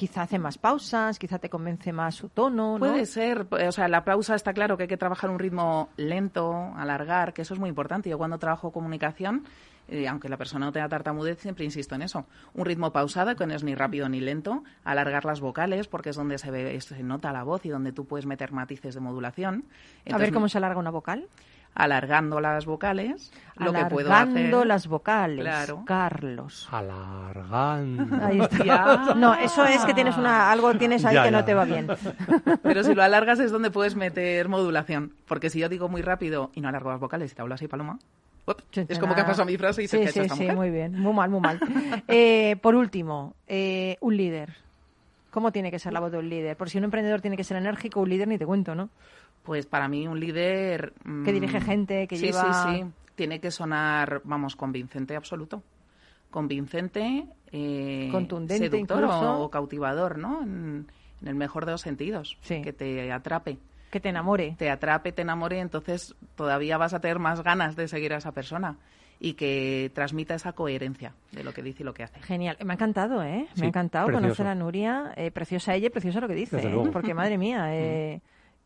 [0.00, 2.72] Quizá hace más pausas, quizá te convence más su tono.
[2.72, 2.78] ¿no?
[2.78, 6.72] Puede ser, o sea, la pausa está claro que hay que trabajar un ritmo lento,
[6.74, 8.08] alargar, que eso es muy importante.
[8.08, 9.44] Yo cuando trabajo comunicación
[9.88, 12.24] eh, aunque la persona no tenga tartamudez, siempre insisto en eso.
[12.54, 16.16] Un ritmo pausado, que no es ni rápido ni lento, alargar las vocales, porque es
[16.16, 19.64] donde se, ve, se nota la voz y donde tú puedes meter matices de modulación.
[20.10, 21.28] a ver cómo se alarga una vocal
[21.74, 24.66] alargando las vocales, lo que puedo hacer.
[24.66, 25.84] las vocales, claro.
[25.86, 26.68] Carlos.
[26.70, 28.24] Alargando.
[28.24, 29.14] Ahí está.
[29.14, 31.88] No, eso es que tienes una algo tienes ahí que no te va bien.
[32.62, 36.50] Pero si lo alargas es donde puedes meter modulación, porque si yo digo muy rápido
[36.54, 37.98] y no alargo las vocales y te hablo así, Paloma,
[38.74, 41.30] es como que pasado mi frase y se sí, sí, sí, muy bien, muy mal,
[41.30, 41.60] muy mal.
[42.08, 44.56] Eh, por último, eh, un líder.
[45.30, 46.56] ¿Cómo tiene que ser la voz de un líder?
[46.56, 48.88] Por si un emprendedor tiene que ser enérgico, un líder ni te cuento, ¿no?
[49.50, 50.92] Pues para mí un líder...
[51.24, 52.70] que dirige mm, gente, que lleva...
[52.70, 52.84] Sí, sí,
[53.16, 55.64] tiene que sonar, vamos, convincente absoluto.
[56.30, 60.40] Convincente, eh, contundente seductor o, cautivador, ¿no?
[60.44, 60.86] En,
[61.20, 62.38] en, el mejor de los sentidos.
[62.46, 63.58] Que te atrape.
[63.90, 64.54] Que te enamore.
[64.56, 68.30] Te atrape, te enamore, entonces todavía vas a tener más ganas de seguir a esa
[68.30, 68.78] persona
[69.18, 72.20] y que transmita esa coherencia de lo que dice y lo que hace.
[72.22, 72.56] Genial.
[72.64, 73.48] Me ha encantado, ¿eh?
[73.56, 75.12] Me ha encantado conocer a Nuria.
[75.16, 76.90] Eh, preciosa ella, preciosa lo que dice, ¿eh?
[76.92, 78.20] porque madre mía, eh,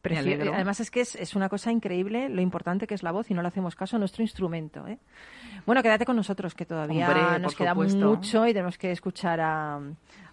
[0.04, 0.54] mm.
[0.54, 3.34] Además es que es, es, una cosa increíble lo importante que es la voz y
[3.34, 4.86] no le hacemos caso a nuestro instrumento.
[4.86, 4.98] ¿eh?
[5.66, 9.80] Bueno, quédate con nosotros que todavía nos queda mucho y tenemos que escuchar a,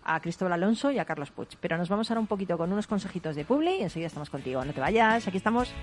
[0.03, 1.49] a Cristóbal Alonso y a Carlos Puig.
[1.59, 4.63] Pero nos vamos ahora un poquito con unos consejitos de Publi y enseguida estamos contigo.
[4.65, 5.73] No te vayas, aquí estamos.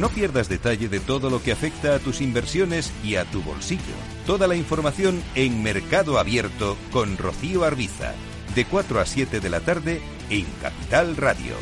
[0.00, 3.82] No pierdas detalle de todo lo que afecta a tus inversiones y a tu bolsillo.
[4.24, 8.14] Toda la información en Mercado Abierto con Rocío Arbiza,
[8.54, 11.54] de 4 a 7 de la tarde en Capital Radio.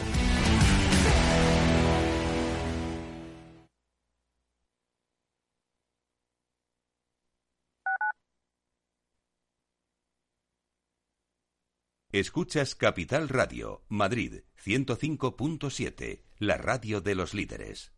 [12.12, 17.98] Escuchas Capital Radio, Madrid 105.7, la radio de los líderes.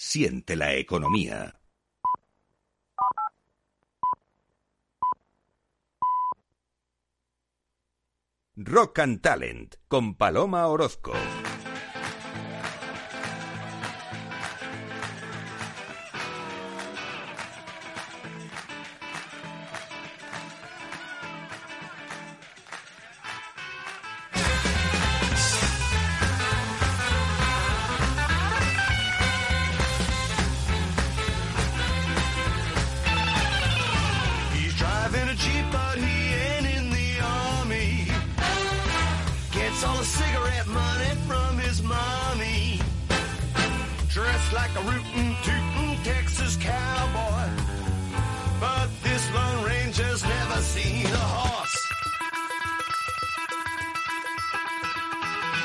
[0.00, 1.60] Siente la economía.
[8.54, 11.14] Rock and Talent con Paloma Orozco.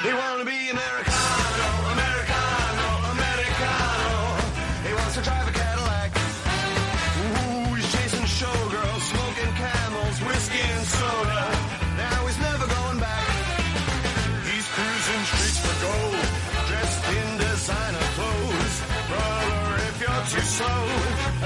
[0.04, 4.12] They wanna be Americano, Americano, Americano.
[4.84, 6.12] He wants to drive a Cadillac.
[7.24, 11.42] Ooh, he's chasing showgirls, smoking camels, whiskey and soda.
[11.96, 13.28] Now he's never going back.
[14.44, 16.20] He's cruising streets for gold,
[16.68, 18.76] dressed in designer clothes.
[19.08, 20.84] Brother, if you're too slow,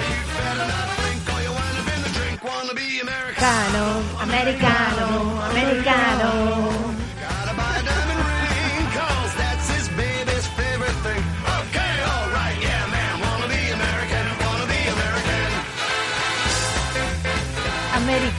[0.02, 2.44] you better not think or you wind up in the drink.
[2.44, 5.08] Wanna be Americano, Americano,
[5.46, 6.87] americano.
[6.87, 6.87] Gotta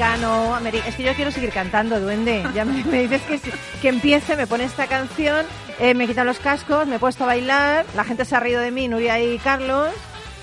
[0.09, 2.45] Americano, ameri- es que yo quiero seguir cantando, duende.
[2.55, 3.41] Ya me, dices que,
[3.83, 5.45] que empiece, me pone esta canción,
[5.81, 8.61] eh, me quitan los cascos, me he puesto a bailar, la gente se ha reído
[8.61, 9.89] de mí, Nuria y Carlos.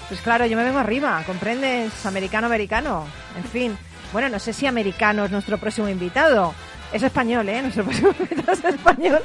[0.09, 2.05] Pues claro, yo me vengo arriba, ¿comprendes?
[2.05, 3.05] Americano, americano.
[3.37, 3.77] En fin.
[4.11, 6.53] Bueno, no sé si americano es nuestro próximo invitado.
[6.93, 7.61] Es español, ¿eh?
[7.73, 9.21] Próximo invitado es español.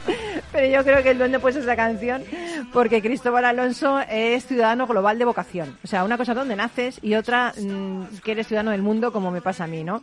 [0.52, 2.24] Pero yo creo que el duende puso esa canción
[2.72, 5.78] porque Cristóbal Alonso es ciudadano global de vocación.
[5.84, 9.30] O sea, una cosa donde naces y otra mm, que eres ciudadano del mundo, como
[9.30, 10.02] me pasa a mí, ¿no?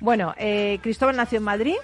[0.00, 1.76] Bueno, eh, Cristóbal nació en Madrid,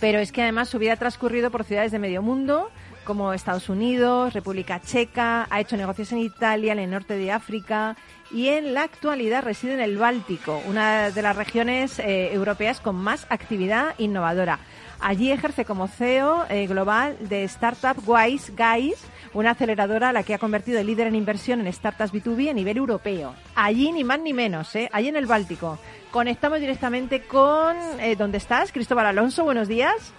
[0.00, 2.70] pero es que además su vida ha transcurrido por ciudades de medio mundo,
[3.04, 7.96] como Estados Unidos, República Checa, ha hecho negocios en Italia, en el norte de África
[8.30, 12.96] y en la actualidad reside en el Báltico, una de las regiones eh, europeas con
[12.96, 14.58] más actividad innovadora.
[15.00, 20.34] Allí ejerce como CEO eh, global de Startup Wise Guys, una aceleradora a la que
[20.34, 23.34] ha convertido el líder en inversión en startups B2B a nivel europeo.
[23.54, 24.90] Allí ni más ni menos, ¿eh?
[24.92, 25.78] allí en el Báltico.
[26.10, 27.76] Conectamos directamente con...
[27.98, 28.72] Eh, ¿Dónde estás?
[28.72, 30.12] Cristóbal Alonso, buenos días.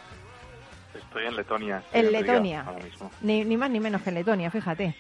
[0.96, 1.84] Estoy en Letonia.
[1.86, 2.64] estoy En Letonia.
[2.66, 3.12] Ahora mismo.
[3.22, 4.96] Ni, ni más ni menos que en Letonia, fíjate.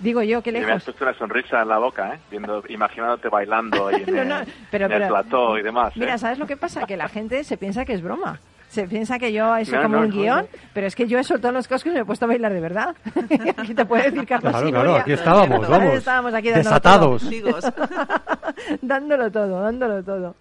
[0.00, 0.84] Digo yo, qué Y me has lejos.
[0.84, 2.18] puesto una sonrisa en la boca, ¿eh?
[2.30, 4.36] Viendo, imaginándote bailando ahí en, No, el, no,
[4.70, 5.88] pero- en el pero- plató y demás.
[5.96, 6.00] ¿eh?
[6.00, 6.86] Mira, ¿sabes lo que pasa?
[6.86, 8.38] Que la gente se piensa que es broma.
[8.68, 10.46] Se piensa que yo eso No, como no, un no, guion, no.
[10.74, 12.60] pero es que yo he soltado los cascos y me he puesto a bailar de
[12.60, 12.94] verdad.
[13.56, 15.94] aquí te puede decir Carlos Claro, y claro, aquí estábamos, vamos.
[15.94, 17.22] Estábamos aquí dándolo Desatados.
[17.22, 17.72] todo.
[18.82, 20.34] Dándolo todo, dándolo todo.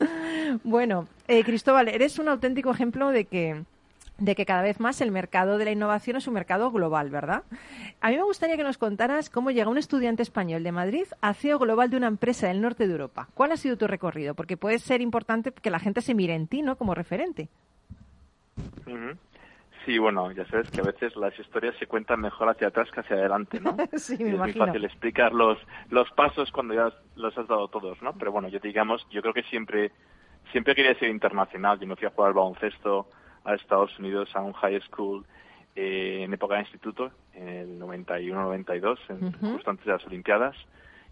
[0.63, 3.63] Bueno, eh, Cristóbal, eres un auténtico ejemplo de que
[4.18, 7.44] de que cada vez más el mercado de la innovación es un mercado global, ¿verdad?
[8.02, 11.34] A mí me gustaría que nos contaras cómo llega un estudiante español de Madrid a
[11.34, 13.28] CEO global de una empresa del norte de Europa.
[13.34, 14.34] ¿Cuál ha sido tu recorrido?
[14.34, 16.78] Porque puede ser importante que la gente se mire en ti, ¿no?
[16.78, 17.50] Como referente.
[19.86, 23.00] Sí, bueno, ya sabes que a veces las historias se cuentan mejor hacia atrás que
[23.00, 23.78] hacia adelante, ¿no?
[23.98, 25.58] Sí, me es muy fácil explicar los,
[25.90, 28.14] los pasos cuando ya los has dado todos, ¿no?
[28.14, 29.92] Pero bueno, yo digamos, yo creo que siempre,
[30.52, 31.80] siempre quería ser internacional.
[31.80, 33.08] Yo me fui a jugar al baloncesto
[33.48, 35.26] a Estados Unidos a un high school
[35.76, 39.52] eh, en época de instituto, en el 91-92, en- Ujú.
[39.54, 40.56] justo antes de las Olimpiadas.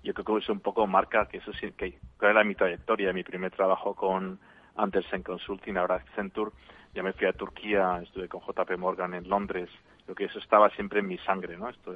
[0.04, 3.24] Yo creo que eso un poco marca que eso sí, que era mi trayectoria, mi
[3.24, 4.40] primer trabajo con
[4.76, 6.52] Andersen Consulting, ahora Accenture.
[6.94, 9.70] Ya me fui a Turquía, estuve con JP Morgan en Londres.
[10.06, 11.70] Creo que eso estaba siempre en mi sangre, ¿no?
[11.70, 11.94] Esto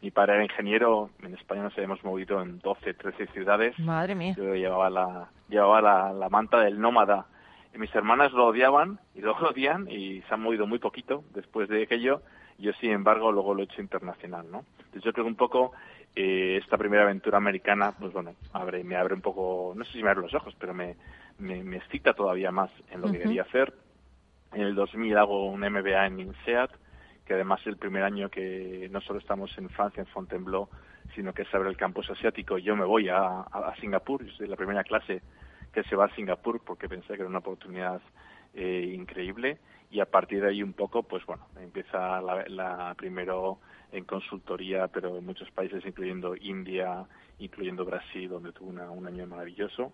[0.00, 3.78] mi padre era ingeniero, en España nos habíamos movido en 12, 13 ciudades.
[3.78, 4.34] Madre mía.
[4.36, 7.26] Yo llevaba la, llevaba la, la manta del nómada.
[7.74, 11.68] Y mis hermanas lo odiaban y lo odian y se han movido muy poquito después
[11.68, 12.22] de aquello.
[12.58, 14.64] Yo, sin embargo, luego lo he hecho internacional, ¿no?
[14.78, 15.72] Entonces yo creo que un poco
[16.14, 20.02] eh, esta primera aventura americana, pues bueno, abre, me abre un poco, no sé si
[20.02, 20.96] me abre los ojos, pero me,
[21.38, 23.72] me, me excita todavía más en lo que quería hacer.
[24.52, 26.70] En el 2000 hago un MBA en INSEAD,
[27.24, 30.68] que además es el primer año que no solo estamos en Francia, en Fontainebleau,
[31.14, 32.58] sino que se abre el campus asiático.
[32.58, 35.22] Yo me voy a, a, a Singapur, yo soy la primera clase
[35.72, 38.00] que se va a Singapur porque pensé que era una oportunidad
[38.54, 39.58] eh, increíble
[39.90, 43.60] y a partir de ahí un poco, pues bueno, empieza la, la primero
[43.92, 47.06] en consultoría, pero en muchos países, incluyendo India,
[47.38, 49.92] incluyendo Brasil, donde tuve una- un año maravilloso.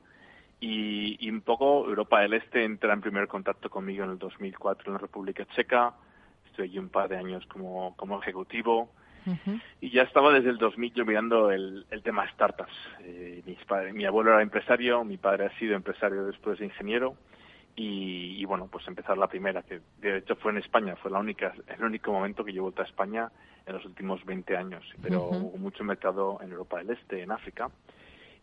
[0.60, 4.88] y, y un poco Europa del Este entra en primer contacto conmigo en el 2004
[4.88, 5.94] en la República Checa.
[6.46, 8.90] Estoy allí un par de años como, como ejecutivo.
[9.81, 12.72] Y ya estaba desde el 2000 yo mirando el, el tema startups.
[13.00, 17.16] Eh, mis padres- mi abuelo era empresario, mi padre ha sido empresario después de ingeniero.
[17.76, 21.20] Y, y bueno, pues empezar la primera, que de hecho fue en España, fue la
[21.20, 23.31] única, el único momento que yo vuelto a España
[23.66, 24.83] en los últimos 20 años.
[25.00, 27.70] Pero hubo mucho mercado en Europa del Este, en África.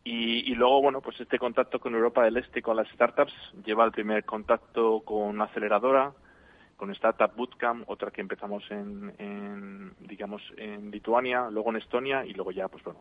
[0.06, 3.34] Y, y luego, bueno, pues este contacto con Europa del Este, con las startups,
[3.66, 6.14] lleva el primer contacto con una aceleradora,
[6.76, 12.34] con Startup Bootcamp, otra que empezamos en, en, digamos, en Lituania, luego en Estonia y
[12.34, 13.00] luego ya, pues bueno,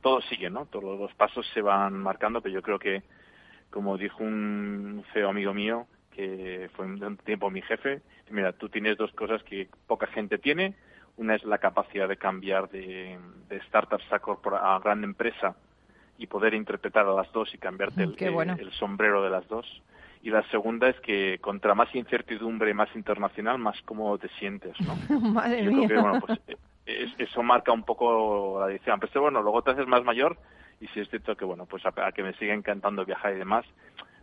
[0.00, 0.66] todo sigue, ¿no?
[0.66, 3.02] Todos los pasos se van marcando, pero yo creo que,
[3.70, 8.96] como dijo un CEO amigo mío, que fue un tiempo mi jefe, mira, tú tienes
[8.96, 10.74] dos cosas que poca gente tiene.
[11.16, 15.56] Una es la capacidad de cambiar de, de startups a, a gran empresa
[16.16, 19.82] y poder interpretar a las dos y cambiarte el sombrero de las dos.
[20.22, 24.94] Y la segunda es que contra más incertidumbre, más internacional, más cómodo te sientes, ¿no?
[25.32, 25.86] Madre Yo mía.
[25.86, 28.98] creo que, bueno, pues eh, es- eso marca un poco la decisión.
[29.00, 30.38] Pero bueno, luego te haces más mayor
[30.80, 33.38] y si es cierto que, bueno, pues a, a que me sigue encantando viajar y
[33.38, 33.64] demás,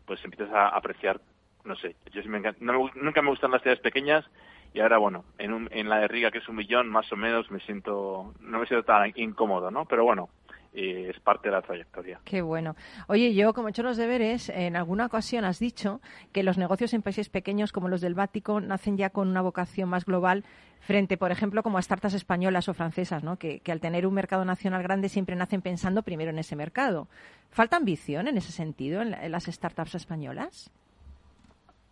[0.05, 1.19] pues empiezas a apreciar,
[1.63, 4.25] no sé, yo sí me encan- no nunca me gustan las ciudades pequeñas
[4.73, 7.15] y ahora, bueno, en, un- en la de Riga, que es un millón, más o
[7.15, 9.86] menos me siento, no me siento tan incómodo, ¿no?
[9.86, 10.29] Pero bueno,
[10.75, 12.19] eh, es parte de la trayectoria.
[12.25, 12.75] Qué bueno.
[13.07, 16.01] Oye, yo como he hecho los deberes, en alguna ocasión has dicho
[16.33, 19.89] que los negocios en países pequeños como los del Báltico nacen ya con una vocación
[19.89, 20.43] más global
[20.81, 23.38] frente, por ejemplo, como a startups españolas o francesas, ¿no?
[23.38, 27.07] que, que al tener un mercado nacional grande siempre nacen pensando primero en ese mercado.
[27.49, 30.69] ¿Falta ambición en ese sentido en, la- en las startups españolas?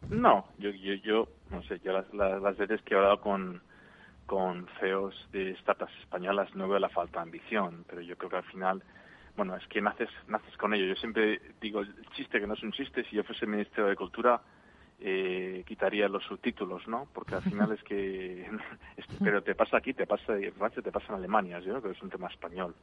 [0.10, 3.62] No, yo, yo, yo no sé, yo las, las, las veces que he hablado con,
[4.26, 8.38] con CEOs de startups españolas no veo la falta de ambición, pero yo creo que
[8.38, 8.84] al final,
[9.36, 10.86] bueno, es que naces, naces con ello.
[10.86, 13.96] Yo siempre digo el chiste que no es un chiste, si yo fuese Ministerio de
[13.96, 14.42] Cultura
[15.00, 17.08] eh, quitaría los subtítulos, ¿no?
[17.14, 18.44] Porque al final es que,
[18.98, 21.82] es- pero te pasa aquí, te pasa en Francia, te pasa en Alemania, yo creo
[21.82, 22.76] que es un tema español,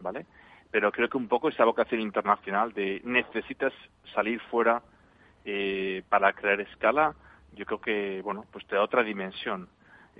[0.00, 0.26] ¿vale?
[0.70, 3.72] Pero creo que un poco esa vocación internacional de necesitas
[4.14, 4.82] salir fuera
[5.44, 7.14] eh, para crear escala,
[7.52, 9.68] yo creo que, bueno, pues te da otra dimensión.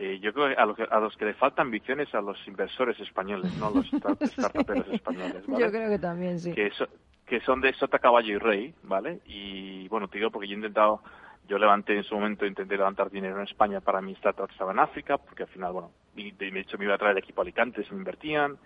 [0.02, 2.22] Eh, yo creo que a, los que a los que le falta ambición es a
[2.22, 5.62] los inversores españoles, no a los start- startuperos españoles, ¿vale?
[5.66, 6.54] Yo creo que también, sí.
[6.54, 6.88] que, so-
[7.26, 9.20] que son de sota, caballo y rey, ¿vale?
[9.26, 11.02] Y bueno, te digo porque yo he intentado,
[11.46, 14.72] yo levanté en su momento, intenté levantar dinero en España para mi startup que estaba
[14.72, 17.42] en África, porque al final, bueno, y de hecho me iba a traer el equipo
[17.42, 18.56] a Alicante si me invertían.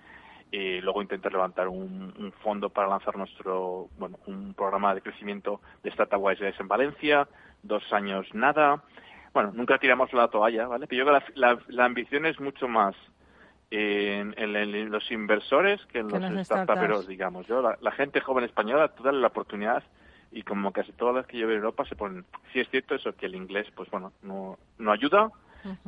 [0.52, 5.60] Eh, luego intenté levantar un, un fondo para lanzar nuestro, bueno, un programa de crecimiento
[5.82, 7.26] de Startup en Valencia.
[7.60, 8.84] Dos años nada.
[9.34, 10.86] Bueno, nunca tiramos la toalla, ¿vale?
[10.86, 12.94] Pero yo creo que la, la- la ambición es mucho más
[13.70, 17.08] en, en- en los inversores que en Que los startups.
[17.08, 17.46] digamos.
[17.46, 19.82] Yo, la, la gente joven española, tú dale la oportunidad
[20.30, 22.94] y como casi todas las que yo veo en Europa se ponen, sí es cierto
[22.94, 25.30] eso, que el inglés, pues bueno, no, no ayuda,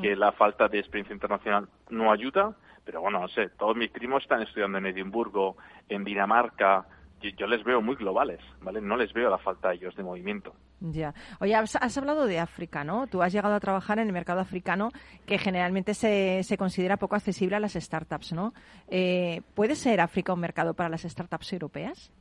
[0.00, 2.54] que la falta de experiencia internacional no ayuda,
[2.84, 5.56] pero bueno, no sé, todos mis primos están estudiando en Edimburgo,
[5.88, 6.86] en Dinamarca,
[7.20, 8.80] yo, yo les veo muy globales, ¿vale?
[8.80, 10.54] No les veo la falta a ellos de movimiento.
[10.80, 11.14] Ya.
[11.40, 13.06] Oye, has, has hablado de África, ¿no?
[13.06, 14.90] Tú has llegado a trabajar en el mercado africano
[15.24, 18.52] que generalmente se, se considera poco accesible a las startups, ¿no?
[18.88, 22.12] Eh, ¿Puede ser África un mercado para las startups europeas?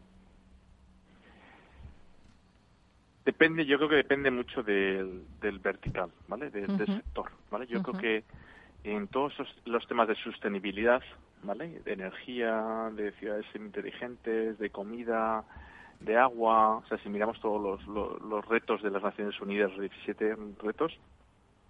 [3.26, 6.50] Depende, yo creo que depende mucho del, del vertical, ¿vale?
[6.52, 7.66] De- Del sector, ¿vale?
[7.66, 8.24] Yo creo que
[8.84, 11.02] en todos los, los temas de sostenibilidad,
[11.42, 11.80] ¿vale?
[11.84, 15.44] De energía, de ciudades inteligentes, de comida,
[16.00, 19.72] de agua, o sea, si miramos todos los, los, los retos de las Naciones Unidas,
[19.72, 20.92] los 17 retos,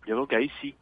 [0.06, 0.76] yo creo que ahí sí,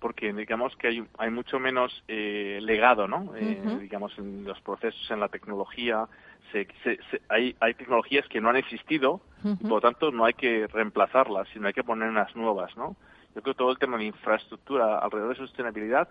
[0.00, 3.34] porque digamos que hay, hay mucho menos eh, legado, ¿no?
[3.36, 6.06] Eh, digamos, en los procesos, en la tecnología,
[6.52, 9.20] se, se- se- hay, hay tecnologías que no han existido,
[9.60, 12.96] y por lo tanto no hay que reemplazarlas, sino hay que poner unas nuevas, ¿no?
[13.34, 16.08] Yo creo que todo el tema de infraestructura alrededor de sostenibilidad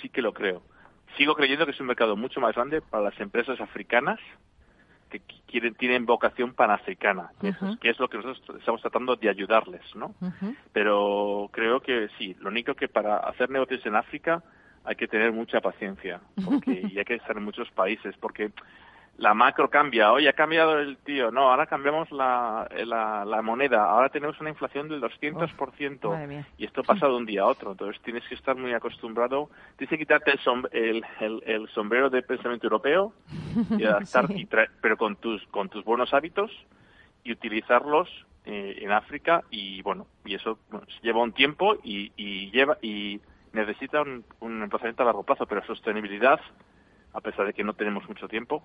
[0.00, 0.62] sí que lo creo.
[1.16, 4.18] Sigo creyendo que es un mercado mucho más grande para las empresas africanas
[5.10, 7.78] que qui- quieren, tienen vocación panafricana, es- Ujú.
[7.78, 10.14] que es lo que nosotros estamos tratando de ayudarles, ¿no?
[10.72, 14.42] Pero creo que sí, lo único que para hacer negocios en África
[14.84, 18.50] hay que tener mucha paciencia porque, y hay que estar en muchos países porque
[19.20, 20.12] la macro cambia.
[20.12, 21.30] Hoy ha cambiado el tío.
[21.30, 23.84] No, ahora cambiamos la, la, la moneda.
[23.84, 26.08] Ahora tenemos una inflación del 200%.
[26.08, 26.46] madre mía.
[26.56, 27.72] y esto pasa de un día a otro.
[27.72, 29.50] Entonces tienes que estar muy acostumbrado.
[29.76, 33.12] Tienes que quitarte el, som- el, el- el sombrero de pensamiento europeo
[33.78, 34.40] y adaptar, Sí.
[34.40, 36.50] y pero con tus, con tus buenos hábitos
[37.22, 38.08] y utilizarlos
[38.46, 43.20] eh, en África y bueno y eso bueno, lleva un tiempo y, y lleva y
[43.52, 46.40] necesita un, un emplazamiento a largo plazo pero sostenibilidad
[47.12, 48.62] a pesar de que no tenemos mucho tiempo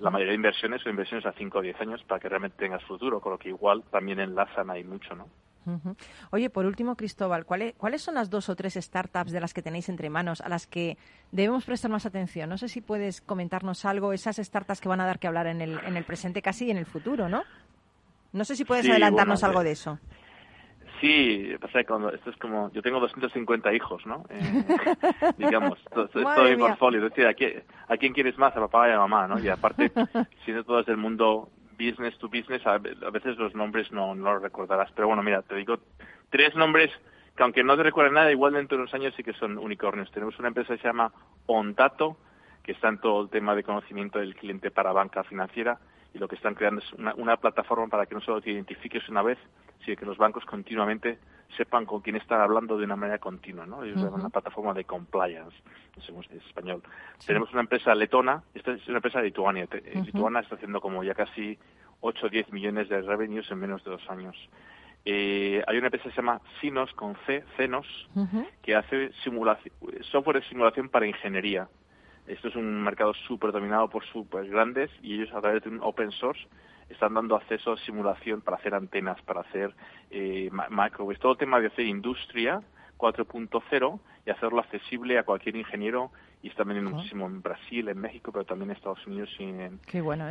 [0.00, 2.82] La mayoría de inversiones son inversiones a 5 o 10 años para que realmente tengas
[2.84, 5.26] futuro, con lo que igual también enlazan ahí mucho, ¿no?
[6.30, 9.62] Oye, por último, Cristóbal, ¿cuáles, ¿cuáles son las dos o tres startups de las que
[9.62, 10.98] tenéis entre manos a las que
[11.32, 12.50] debemos prestar más atención?
[12.50, 15.62] No sé si puedes comentarnos algo, esas startups que van a dar que hablar en
[15.62, 17.44] el, en el presente casi y en el futuro, ¿no?
[18.32, 19.98] No sé si puedes Sí, adelantarnos bueno, algo de- de eso.
[21.04, 24.24] Sí, pasa que cuando, esto es como, yo tengo 250 hijos, ¿no?
[24.30, 24.40] Eh,
[25.36, 26.08] digamos, todo
[26.48, 27.04] mi portfolio.
[27.04, 28.56] Es decir, ¿a quién, ¿a quién quieres más?
[28.56, 29.38] A papá y a mamá, ¿no?
[29.38, 29.92] Y aparte,
[30.46, 34.90] siendo todas del mundo business to business, a veces los nombres no, no los recordarás.
[34.92, 35.76] Pero bueno, mira, te digo
[36.30, 36.90] tres nombres
[37.36, 40.10] que aunque no te recuerden nada, igual dentro de unos años sí que son unicornios.
[40.10, 41.12] Tenemos una empresa que se llama
[41.44, 42.16] Ondato,
[42.62, 45.78] que está en todo el tema de conocimiento del cliente para banca financiera
[46.14, 49.06] y lo que están creando es una, una plataforma para que no solo te identifiques
[49.10, 49.36] una vez,
[49.84, 51.18] sino que los bancos continuamente
[51.56, 53.84] sepan con quién están hablando de una manera continua, ¿no?
[53.84, 54.14] Ellos Ujú.
[54.14, 55.56] una plataforma de compliance,
[55.96, 56.82] no sé cómo se dice en español.
[57.24, 59.68] Tenemos una empresa letona, esta es una empresa de Lituania.
[59.70, 60.04] Eh, Ujú.
[60.06, 61.58] Lituania está haciendo como ya casi
[62.00, 64.36] 8 o 10 millones de revenues en menos de dos años.
[65.04, 67.86] Eh, hay una empresa que se llama Sinos, con C, Cenos,
[68.62, 69.74] que hace simulación,
[70.10, 71.68] software de simulación para ingeniería.
[72.26, 75.80] Esto es un mercado súper dominado por súper grandes y ellos a través de un
[75.82, 76.46] open source
[76.90, 79.74] están dando acceso a simulación para hacer antenas, para hacer
[80.10, 82.60] eh, microwaves, todo el tema de hacer industria
[82.98, 86.10] 4.0 y hacerlo accesible a cualquier ingeniero
[86.42, 89.58] y está vendiendo muchísimo en Brasil, en México, pero también en Estados Unidos y en,
[89.58, 89.80] bueno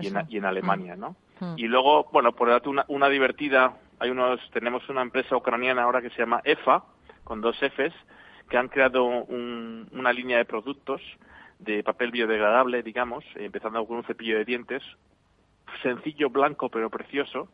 [0.01, 0.95] y en, y en Alemania.
[0.95, 1.15] ¿no?
[1.57, 6.01] Y luego, bueno, por darte una, una divertida, hay unos, tenemos una empresa ucraniana ahora
[6.01, 6.83] que se llama EFA,
[7.23, 7.93] con dos Fs,
[8.49, 11.01] que han creado un- una línea de productos
[11.59, 14.83] de papel biodegradable, digamos, empezando con un cepillo de dientes,
[15.83, 17.49] sencillo, blanco, pero precioso,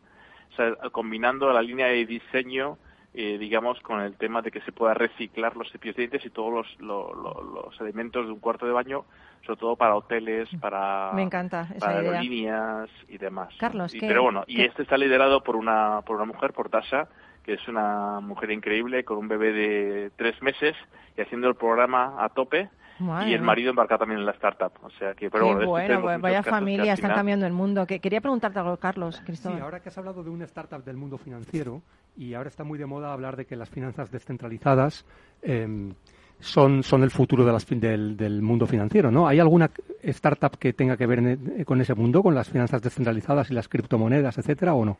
[0.51, 2.77] o sea, combinando la línea de diseño,
[3.13, 6.30] eh, digamos, con el tema de que se pueda reciclar los cepillos de dientes y
[6.30, 9.03] todos los, lo- lo- los elementos de un cuarto de baño,
[9.45, 12.11] sobre todo para hoteles, para, Me encanta esa para idea.
[12.11, 13.53] aerolíneas y demás.
[13.59, 16.69] Carlos, Y- ¿qué- pero bueno, y este está liderado por una, por una mujer, por
[16.69, 17.07] Tasha,
[17.43, 20.75] que es una mujer increíble, con un bebé de tres meses
[21.17, 22.69] y haciendo el programa a tope.
[23.00, 24.72] Madre y el marido embarcado también en la startup.
[24.84, 27.86] O sea que, pero Qué bueno, pues vaya familia, están cambiando el mundo.
[27.86, 29.62] Que, quería preguntarte algo, Carlos, Sí, Cristóbal.
[29.62, 31.82] ahora que has hablado de una startup del mundo financiero
[32.18, 35.06] y ahora está muy de moda hablar de que las finanzas descentralizadas
[35.41, 35.93] em,
[36.39, 39.28] son, son el futuro de las, fin- del, del mundo financiero, ¿no?
[39.28, 39.70] ¿Hay alguna
[40.04, 43.68] startup que tenga que ver en- con ese mundo, con las finanzas descentralizadas y las
[43.68, 44.97] criptomonedas, etcétera, o no?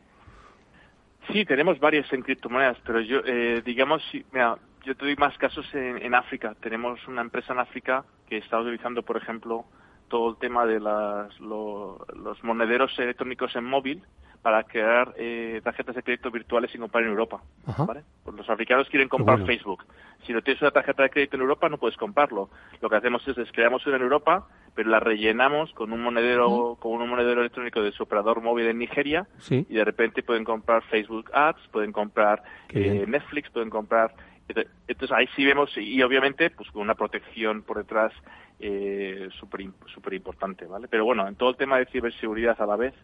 [1.32, 5.36] Sí, tenemos varias en criptomonedas, pero yo, eh, digamos, sí, mira, yo te doy más
[5.38, 6.54] casos en, en África.
[6.60, 9.64] Tenemos una empresa en África que está utilizando, por ejemplo,
[10.08, 14.02] todo el tema de las, lo- los monederos electrónicos en móvil
[14.42, 17.42] para crear eh, tarjetas de crédito virtuales sin comprar en Europa.
[17.86, 18.02] ¿vale?
[18.24, 19.46] Pues los africanos quieren comprar bueno.
[19.46, 19.84] Facebook.
[20.26, 22.48] Si no tienes una tarjeta de crédito en Europa, no puedes comprarlo.
[22.80, 26.78] Lo que hacemos es, es creamos una en Europa, pero la rellenamos con un monedero,
[26.80, 29.66] con un monedero electrónico de su operador móvil en Nigeria Sí.
[29.68, 33.04] y de repente pueden comprar Facebook Ads, pueden comprar eh.
[33.06, 34.14] Netflix, pueden comprar.
[34.54, 38.12] Ent- Entonces ahí sí vemos, y obviamente, pues con una protección por detrás
[38.58, 40.88] eh, súper im- súper importante, ¿vale?
[40.88, 42.94] Pero bueno, en todo el tema de ciberseguridad a la vez,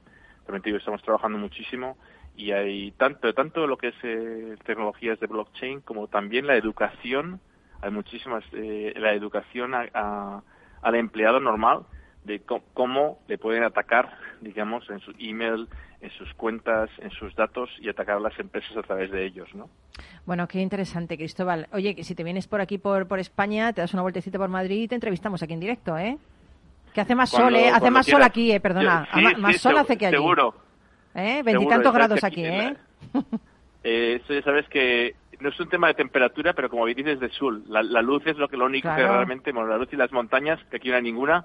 [0.65, 1.97] digo, estamos trabajando muchísimo
[2.37, 7.41] y hay tanto, tanto lo que es eh, tecnologías de blockchain como también la educación,
[7.81, 10.43] hay muchísimas, eh, la educación a- a-
[10.83, 11.87] al empleado normal
[12.25, 12.43] de
[12.75, 15.69] cómo le pueden atacar, digamos, en su email,
[16.01, 19.49] en sus cuentas, en sus datos y atacar a las empresas a través de ellos,
[19.55, 19.69] ¿no?
[20.27, 21.69] Bueno, qué interesante, Cristóbal.
[21.73, 24.49] Oye, que si te vienes por aquí, por, por España, te das una vueltecita por
[24.49, 26.19] Madrid y te entrevistamos aquí en directo, ¿eh?
[26.95, 27.69] Que hace más Cuando- sol, ¿eh?
[27.71, 29.07] Hace más sol aquí, eh, perdona.
[29.13, 30.17] Yo- sí, Ma- más sí, sol hace que allí.
[30.17, 30.55] Seguro.
[31.15, 31.43] ¿Eh?
[31.45, 32.77] Veintitantos grados que aquí, aquí- ¿eh?
[33.85, 37.29] Eh, esto ya sabes que no es un tema de temperatura, pero como dices, de
[37.31, 37.63] sol.
[37.69, 39.15] La, la luz es lo que lo único que Claro.
[39.15, 41.45] realmente, bueno, la luz y las montañas, que aquí no hay ninguna,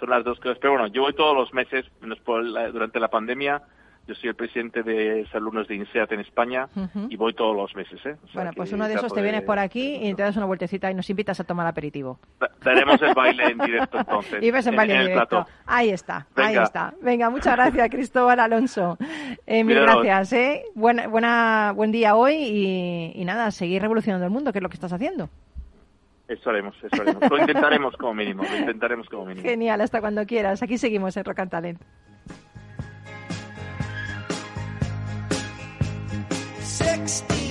[0.00, 0.58] son las dos cosas.
[0.60, 3.62] Pero bueno, yo voy todos los meses, menos por la- durante la pandemia,
[4.08, 6.68] yo soy el presidente de alumnos de INSEAD en España
[7.10, 8.16] y voy todos los meses, ¿eh?
[8.24, 10.36] O sea Bueno, pues uno de esos te vienes de- por aquí y te das
[10.36, 12.18] una vueltecita y nos invitas a tomar aperitivo.
[12.40, 14.42] Da- Daremos el baile en directo entonces.
[14.42, 15.46] Y ves en baile en directo.
[15.66, 16.62] Ahí está, ahí Venga.
[16.64, 16.94] está.
[17.00, 18.98] Venga, muchas gracias, Cristóbal Alonso.
[19.46, 20.64] Eh, mil gracias, ¿eh?
[20.74, 24.70] Buena, buena, buen día hoy y, y nada, seguir revolucionando el mundo, que es lo
[24.70, 25.28] que estás haciendo.
[26.30, 27.28] Eso haremos, eso haremos.
[27.28, 29.48] Lo intentaremos como mínimo, lo intentaremos como mínimo.
[29.48, 30.62] Genial, hasta cuando quieras.
[30.62, 31.82] Aquí seguimos en Rock and Talent.
[36.60, 37.49] Sixteen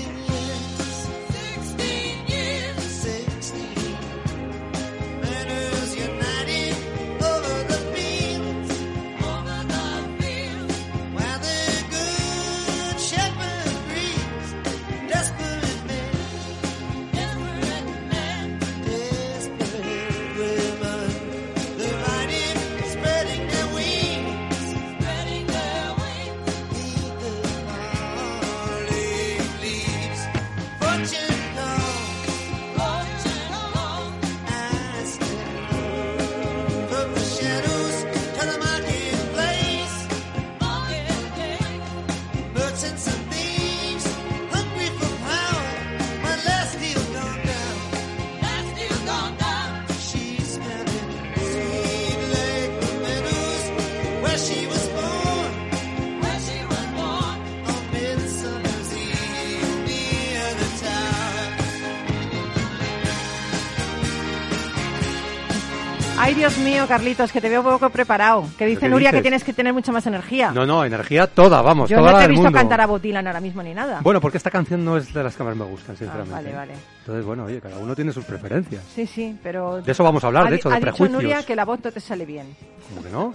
[66.39, 68.45] Dios mío, Carlitos, que te veo poco preparado.
[68.57, 69.23] Que dice Nuria que dices?
[69.23, 70.51] tienes que tener mucha más energía.
[70.51, 72.57] No, no, energía toda, vamos, Yo toda no te he visto mundo.
[72.57, 73.99] cantar a Botilan ahora mismo ni nada.
[74.01, 76.33] Bueno, porque esta canción no es de las que más me gustan, Ah, sinceramente.
[76.33, 76.73] vale, vale.
[77.01, 78.81] Entonces, bueno, oye, cada uno tiene sus preferencias.
[78.95, 79.81] Sí, sí, pero...
[79.81, 81.11] De eso vamos a hablar, Ha de hecho, de ha dicho prejuicios.
[81.21, 82.55] Nuria que la voz no te sale bien.
[82.87, 83.33] ¿Cómo que no?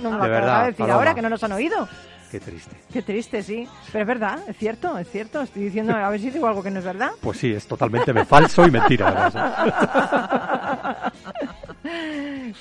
[0.02, 0.94] no me De verdad, de decir Paloma.
[0.94, 1.88] ahora que no nos han oído.
[2.30, 2.74] Qué triste.
[2.90, 3.68] Qué triste, sí.
[3.92, 5.42] Pero es verdad, es cierto, es cierto.
[5.42, 7.10] Estoy diciendo, a ver si digo algo que no es verdad.
[7.20, 9.30] Pues sí, es totalmente me- falso y mentira.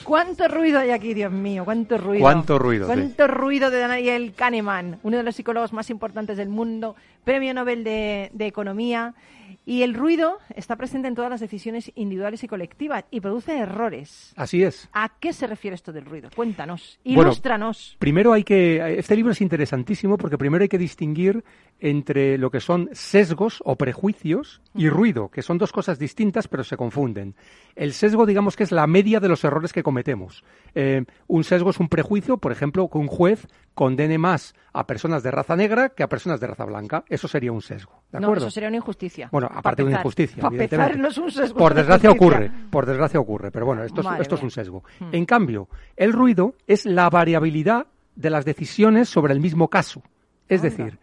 [0.04, 1.66] ¿Cuánto ruido hay aquí, Dios mío?
[1.66, 2.22] ¿Cuánto ruido?
[2.22, 2.94] ¿Cuánto ruido, sí.
[2.94, 7.84] ¿Cuánto ruido de Daniel Kahneman, uno de los psicólogos más importantes del mundo, premio Nobel
[7.84, 9.14] de, de Economía?
[9.66, 14.34] Y el ruido está presente en todas las decisiones individuales y colectivas y produce errores.
[14.36, 14.90] Así es.
[14.92, 16.30] ¿A qué se refiere esto del ruido?
[16.36, 17.96] Cuéntanos, Bueno, ilústranos.
[18.00, 18.98] Primero hay que.
[18.98, 21.44] Este libro es interesantísimo porque primero hay que distinguir
[21.80, 26.64] entre lo que son sesgos o prejuicios y ruido, que son dos cosas distintas pero
[26.64, 27.36] se confunden.
[27.76, 30.44] El sesgo, digamos que es la media de los errores que cometemos.
[30.76, 35.24] Eh, un sesgo es un prejuicio, por ejemplo, que un juez condene más a personas
[35.24, 37.04] de raza negra que a personas de raza blanca.
[37.08, 38.04] Eso sería un sesgo.
[38.12, 38.46] ¿De no, acuerdo?
[38.46, 39.30] eso sería una injusticia.
[39.32, 40.98] Bueno, Pa' aparte de una injusticia, evidentemente.
[40.98, 44.36] no es un sesgo, Por desgracia ocurre, por desgracia ocurre, pero bueno, esto es, esto
[44.36, 44.84] es un sesgo.
[45.00, 45.10] Hmm.
[45.14, 50.04] En cambio, el ruido es la variabilidad de las decisiones sobre el mismo caso.
[50.48, 51.00] Es decir,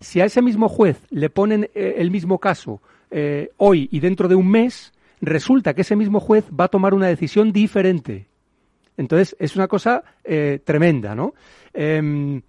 [0.00, 2.82] si a ese mismo juez le ponen eh, el mismo caso
[3.12, 6.92] eh, hoy y dentro de un mes, resulta que ese mismo juez va a tomar
[6.92, 8.26] una decisión diferente.
[8.96, 11.34] Entonces, es una cosa eh, tremenda, ¿no?
[11.72, 12.42] Em,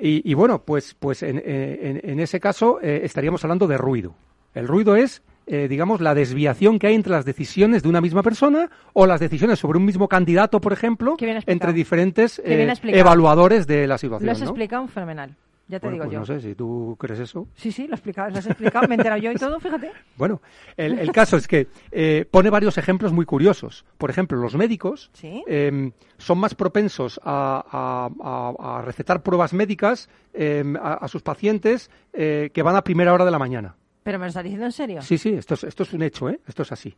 [0.00, 4.14] y, y bueno, pues, pues en, en- en ese caso eh, estaríamos hablando de ruido.
[4.54, 8.22] El ruido es, eh, digamos, la desviación que hay entre las decisiones de una misma
[8.22, 11.16] persona o las decisiones sobre un mismo candidato, por ejemplo,
[11.46, 14.30] entre diferentes eh, evaluadores de la Lo situación.
[14.30, 14.46] has ¿no?
[14.46, 15.34] explicado fenomenal.
[15.70, 16.18] Ya te Bueno, digo pues yo.
[16.20, 17.46] no sé si tú crees eso.
[17.54, 19.92] Sí, sí, lo has explicado, lo has explicado, me he enterado yo y todo, fíjate.
[20.16, 20.40] Bueno,
[20.76, 23.84] el, el caso es que eh, pone varios ejemplos muy curiosos.
[23.98, 25.44] Por ejemplo, los médicos Sí.
[25.46, 31.90] eh, son más propensos a, a- a- a recetar pruebas médicas eh, a, sus pacientes
[32.14, 33.76] eh, que van a primera hora de la mañana.
[34.02, 35.02] Pero me lo estás diciendo en serio.
[35.02, 36.40] Sí, sí, esto es, esto es un hecho, ¿eh?
[36.48, 36.96] Esto es así.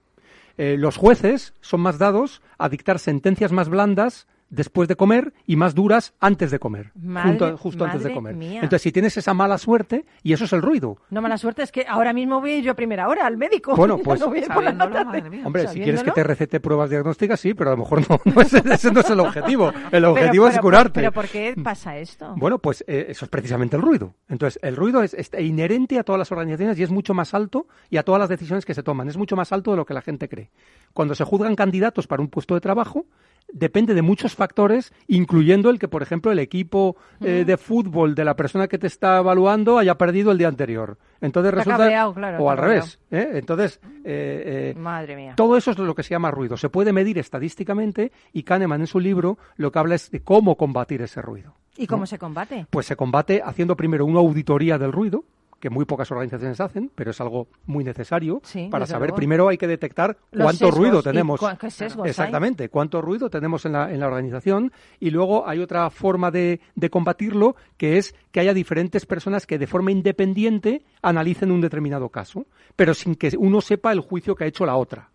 [0.56, 5.74] Los jueces son más dados a dictar sentencias más blandas después de comer y más
[5.74, 8.34] duras antes de comer, Madre- junto- justo antes de comer.
[8.34, 8.56] mía.
[8.62, 11.72] Entonces, si tienes esa mala suerte, y eso es el ruido, No mala suerte es
[11.72, 13.74] que ahora mismo voy a ir yo a primera hora al médico.
[13.76, 15.42] Bueno, pues- no voy por madre mía.
[15.46, 18.40] Hombre, si quieres que te recete pruebas diagnósticas, sí, pero a lo mejor no, no
[18.42, 19.68] es- ese no es el objetivo.
[19.90, 21.00] El Pero- objetivo es pero- curarte.
[21.00, 22.34] Pero ¿por qué pasa esto?
[22.36, 24.14] Bueno, pues eh, eso es precisamente el ruido.
[24.28, 27.66] Entonces, el ruido es, es inherente a todas las organizaciones y es mucho más alto
[27.88, 29.08] y a todas las decisiones que se toman.
[29.08, 30.50] Es mucho más alto de lo que la gente cree.
[30.92, 33.06] Cuando se juzgan candidatos para un puesto de trabajo,
[33.52, 38.24] depende de muchos factores, incluyendo el que, por ejemplo, el equipo eh, de fútbol de
[38.24, 40.98] la persona que te está evaluando haya perdido el día anterior.
[41.20, 42.98] Entonces Está resulta claro, o al revés.
[43.10, 43.30] ¿eh?
[43.34, 45.34] Entonces, eh, eh, Madre mía.
[45.36, 46.56] todo eso es lo que se llama ruido.
[46.56, 50.56] Se puede medir estadísticamente y Kahneman en su libro lo que habla es de cómo
[50.56, 51.54] combatir ese ruido.
[51.76, 52.66] ¿Y cómo se combate?
[52.70, 55.24] Pues se combate haciendo primero una auditoría del ruido,
[55.60, 58.40] que muy pocas organizaciones hacen, pero es algo muy necesario.
[58.42, 59.16] Sí, para saber, luego.
[59.16, 61.38] primero hay que detectar Los cuánto sesgos ruido tenemos.
[61.38, 62.10] cua- qué sesgos hay.
[62.10, 64.72] Exactamente, cuánto ruido tenemos en la, en la organización.
[64.98, 69.58] Y luego hay otra forma de, de combatirlo, que es que haya diferentes personas que
[69.58, 74.44] de forma independiente analicen un determinado caso, pero sin que uno sepa el juicio que
[74.44, 75.10] ha hecho la otra.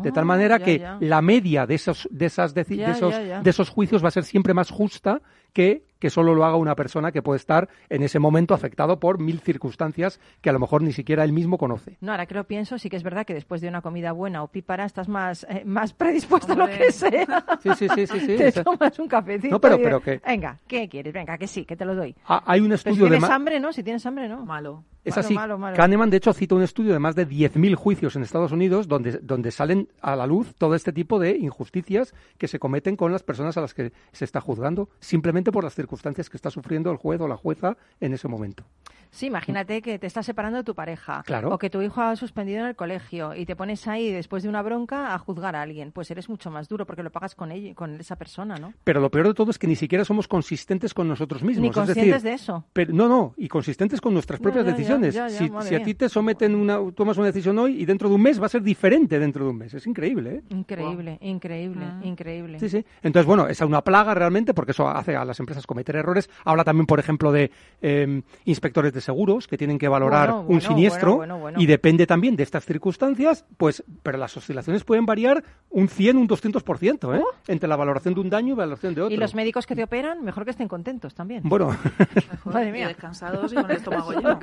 [0.00, 0.96] De tal Ah, manera ya, que ya.
[1.00, 3.40] la media de esos, de, esas deci- Ya, de, esos, ya, ya.
[3.42, 5.20] de esos juicios va a ser siempre más justa
[5.52, 9.18] que que solo lo haga una persona que puede estar en ese momento afectado por
[9.18, 11.96] mil circunstancias que a lo mejor ni siquiera él mismo conoce.
[12.00, 14.42] No, ahora que lo pienso, sí que es verdad que después de una comida buena
[14.42, 17.44] o pípara estás más, eh, más predispuesto a lo que sea.
[17.62, 18.26] Sí, sí, sí, sí, sí.
[18.36, 19.50] Te Esa- tomas un cafecito.
[19.54, 21.12] No, pero- y pero que- Venga, ¿qué quieres?
[21.12, 22.14] Venga, que sí, que te lo doy.
[22.26, 23.10] Ah, Hay un Pero si estudio de...
[23.18, 23.72] tienes hambre, ¿no?
[23.72, 24.44] Si tienes hambre, ¿no.
[24.46, 24.84] Malo.
[25.04, 25.34] Es Malo, así.
[25.34, 25.76] malo, malo.
[25.76, 29.12] Kahneman, de hecho, cita un estudio de más de 10.000 juicios en Estados Unidos donde,
[29.22, 33.22] donde salen a la luz todo este tipo de injusticias que se cometen con las
[33.22, 36.96] personas a las que se está juzgando, simplemente por las circunstancias que está sufriendo el
[36.96, 38.64] juez o la jueza en ese momento.
[39.10, 41.22] Sí, imagínate que te estás separando de tu pareja.
[41.24, 41.50] Claro.
[41.54, 44.50] O que tu hijo ha suspendido en el colegio y te pones ahí después de
[44.50, 45.92] una bronca a juzgar a alguien.
[45.92, 48.74] Pues eres mucho más duro porque lo pagas con ella, con esa persona, ¿no?
[48.84, 51.62] Pero lo peor de todo es que ni siquiera somos consistentes con nosotros mismos.
[51.62, 52.64] Ni es conscientes decir, de eso.
[52.74, 54.72] Pero, no, no, y consistentes con nuestras propias ya.
[54.72, 55.14] decisiones.
[55.14, 58.14] ya, ya, si a ti te someten una, tomas una decisión hoy y dentro de
[58.14, 59.72] un mes va a ser diferente dentro de un mes.
[59.72, 60.42] Es increíble, ¿eh?
[60.50, 62.04] Increíble, increíble, Mm.
[62.04, 62.58] increíble.
[62.60, 62.84] Sí, sí.
[63.02, 66.28] Entonces, bueno, es una plaga realmente porque eso hace a las empresas cometer errores.
[66.44, 67.50] Habla también, por ejemplo, de
[67.82, 71.60] eh, inspectores de seguros que tienen que valorar Bueno, un bueno, siniestro bueno, bueno, bueno.
[71.60, 76.28] y depende también de estas circunstancias, pues, pero las oscilaciones pueden variar un 100, un
[76.28, 77.22] 200%, ¿eh?
[77.46, 79.12] Entre la valoración de un daño y la valoración de otro.
[79.12, 79.14] Oh.
[79.14, 81.42] Y los médicos que te operan, mejor que estén contentos también.
[81.44, 82.88] Bueno, Mejor, Madre y mía.
[82.88, 84.38] descansados y con el estómago lleno.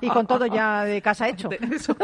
[0.00, 1.48] y, y con todo ya de casa hecho.
[1.48, 1.94] De eso.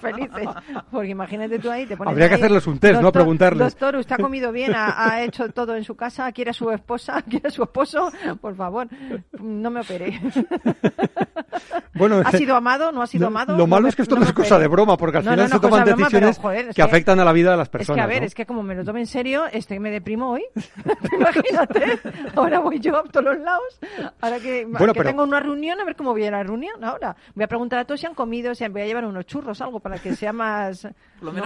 [0.00, 0.48] Felices.
[0.90, 3.02] Porque imagínate tú ahí, te pones Habría que ahí, hacerles un test, ¿no?
[3.02, 3.58] doctor, Preguntarles.
[3.72, 4.74] Doctor, ¿usted ha comido bien?
[4.74, 6.30] ¿Ha, ha hecho todo en su casa?
[6.32, 7.22] ¿Quiere a su esposa?
[7.28, 8.10] ¿Quiere a su esposo?
[8.40, 8.86] Por favor,
[9.40, 10.20] no me opere.
[11.94, 12.92] bueno, ¿Ha sido amado?
[12.92, 13.52] ¿No ha sido amado?
[13.52, 14.62] Lo No malo me- es que esto no es cosa opere.
[14.62, 16.68] de broma, porque al No, final no, se toman cosa de broma, pero, decisiones joder,
[16.68, 17.96] es que afectan a la vida de las Es personas.
[17.96, 18.26] que, a ver, ¿no?
[18.26, 20.44] es que como me lo tome en serio, este me deprimo hoy.
[21.12, 21.98] Imagínate,
[22.36, 23.80] ahora voy yo a todos los lados.
[24.20, 26.82] Ahora que, Bueno, que pero- tengo una reunión, a ver cómo voy a la reunión
[26.84, 27.16] ahora.
[27.34, 29.60] Voy a preguntar a todos si han comido, si han- voy a llevar unos churros,
[29.60, 30.84] algo, para que sea más,
[31.20, 31.42] lo ¿eh?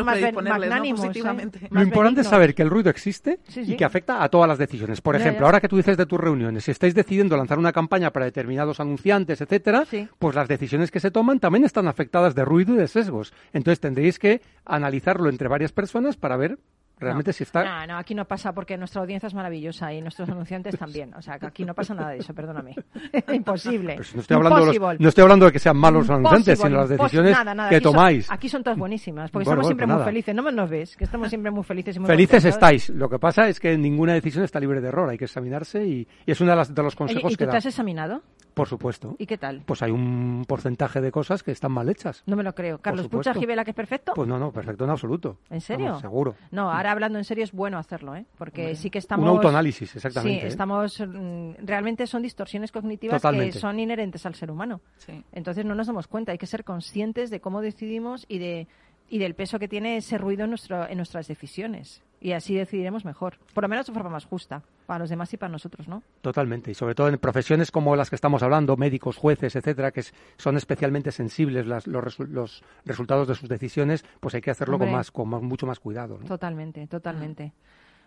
[1.70, 3.72] Lo importante es saber que el ruido existe Sí, sí.
[3.74, 5.00] y que afecta a todas las decisiones.
[5.00, 7.72] Por Ya, ejemplo, ahora que tú dices de tus reuniones, si estáis decidiendo lanzar una
[7.72, 10.08] campaña para determinados anunciantes, etcétera, Sí.
[10.18, 13.32] pues las decisiones que se toman también están afectadas de ruido y de sesgos.
[13.52, 16.58] Entonces tendréis que analizarlo entre varias personas para ver
[16.98, 17.64] realmente si está.
[17.64, 21.14] No, no, aquí no pasa porque nuestra audiencia es maravillosa y nuestros anunciantes también.
[21.14, 22.74] O sea, que aquí no pasa nada de eso, perdóname.
[23.32, 23.96] Imposible.
[24.14, 26.76] No, estoy hablando de los- no estoy hablando de que sean malos los anunciantes, sino
[26.76, 28.30] las decisiones Nada, nada, que aquí son- tomáis.
[28.30, 30.04] aquí son todas buenísimas, porque Bueno, estamos bueno, siempre muy nada.
[30.04, 30.34] felices.
[30.34, 32.54] No me nos ves, que estamos siempre muy felices y muy Felices contentos.
[32.56, 32.88] estáis.
[32.90, 35.08] Lo que pasa es que ninguna decisión está libre de error.
[35.08, 37.46] Hay que examinarse y, y es uno de, las- de los consejos ¿Y que tú
[37.46, 37.52] da.
[37.52, 38.22] te has examinado?
[38.58, 39.16] Por supuesto.
[39.18, 39.62] ¿Y qué tal?
[39.64, 42.22] Pues hay un porcentaje de cosas que están mal hechas.
[42.26, 42.78] No me lo creo.
[42.78, 43.32] ¿Carlos Pucha.
[43.34, 44.12] Gibela, que es perfecto?
[44.14, 45.38] Pues no, no, perfecto en absoluto.
[45.48, 45.86] ¿En serio?
[45.86, 46.34] Vamos, seguro.
[46.50, 48.26] No, ahora hablando en serio es bueno hacerlo, ¿eh?
[48.36, 49.24] Porque sí que estamos...
[49.24, 50.40] Un autoanálisis, exactamente.
[50.40, 50.48] Sí, ¿eh?
[50.48, 51.00] estamos...
[51.00, 53.52] mm, Realmente son distorsiones cognitivas Totalmente.
[53.54, 54.80] que son inherentes al ser humano.
[54.98, 55.22] Sí.
[55.32, 56.32] Entonces no nos damos cuenta.
[56.32, 58.66] Hay que ser conscientes de cómo decidimos y de
[59.10, 62.02] y del peso que tiene ese ruido en, nuestro, en nuestras decisiones.
[62.20, 63.38] Y así decidiremos mejor.
[63.54, 64.62] Por lo menos de forma más justa.
[64.86, 66.02] Para los demás y para nosotros, ¿no?
[66.20, 66.70] Totalmente.
[66.70, 70.02] Y sobre todo en profesiones como las que estamos hablando, médicos, jueces, etcétera, que
[70.36, 74.78] son especialmente sensibles las- los, resu- los resultados de sus decisiones, pues hay que hacerlo
[74.78, 76.18] con, más, con más- mucho más cuidado.
[76.20, 76.26] ¿no?
[76.26, 77.52] Totalmente, totalmente.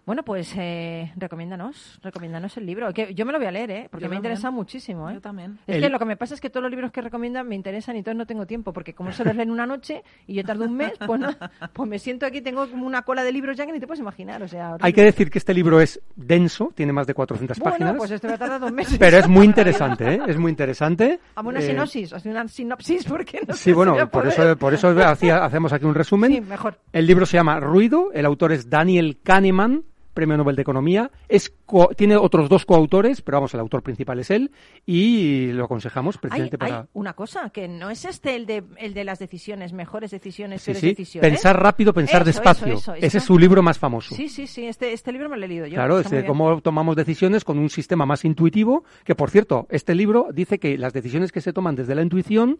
[0.04, 2.92] Bueno, pues eh, recomiéndanos, recomiéndanos el libro.
[2.92, 3.88] Que yo me lo voy a leer, ¿eh?
[3.90, 4.32] Porque Yo me también.
[4.32, 5.14] interesa muchísimo, ¿eh?
[5.14, 5.60] Yo también.
[5.68, 7.54] Es El- que lo que me pasa es que todos los libros que recomiendan me
[7.56, 10.44] interesan y entonces no tengo tiempo, porque como se los leen una noche y yo
[10.44, 11.30] tardo un mes, pues, no-
[11.74, 14.00] pues me siento aquí, tengo como una cola de libros ya que ni te puedes
[14.02, 14.42] imaginar.
[14.42, 17.72] O sea, Hay que decir que este libro es denso, tiene más de 400 bueno,
[17.72, 18.98] páginas, pues esto me ha tardado dos meses.
[18.98, 20.20] pero es muy interesante, ¿eh?
[20.28, 21.20] Es muy interesante.
[21.36, 24.26] Hago una Eh, sinopsis, hace una sinopsis, porque no Sí, bueno, por
[24.74, 26.32] eso hacía- hacemos aquí un resumen.
[26.34, 26.80] Sí, mejor.
[26.92, 29.84] El libro se llama Ruido, el autor es Daniel Kahneman,
[30.14, 31.12] Premio Nobel de Economía.
[31.30, 34.52] Es co- tiene otros dos coautores, pero vamos, el autor principal es él
[34.86, 38.64] y lo aconsejamos Hay, precisamente hay para una cosa, que no es este el de,
[38.78, 41.30] el de las decisiones, mejores decisiones, Sí, peores sí, decisiones.
[41.32, 42.74] pensar rápido, pensar Eso, despacio.
[42.74, 44.14] eso, eso, Ese es su libro más famoso.
[44.16, 45.76] Sí, sí, sí, este, este libro me lo he leído yo.
[45.76, 49.96] Claro, es de cómo tomamos decisiones con un sistema más intuitivo, que por cierto, este
[49.96, 52.60] libro dice que las decisiones que se toman desde la intuición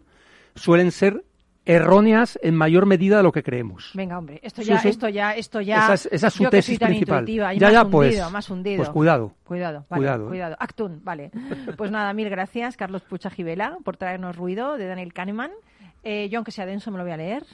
[0.54, 1.24] suelen ser
[1.64, 3.90] erróneas en mayor medida de lo que creemos.
[3.94, 4.88] Venga, hombre, esto ya, sí.
[4.88, 5.84] esto ya, esto ya.
[5.84, 7.26] Esa es, esa es su yo que tesis soy principal.
[7.26, 8.76] ya, más ya, hundido, pues, más hundido.
[8.78, 9.34] pues cuidado.
[9.44, 10.28] Cuidado, vale, Cuidado, ¿eh?
[10.28, 10.56] cuidado.
[10.58, 11.30] Actun, vale.
[11.76, 15.50] Pues nada, mil gracias, Carlos Pucha Gibela, por traernos ruido de Daniel Kahneman.
[16.02, 17.44] Eh, yo, aunque sea denso, me lo voy a leer.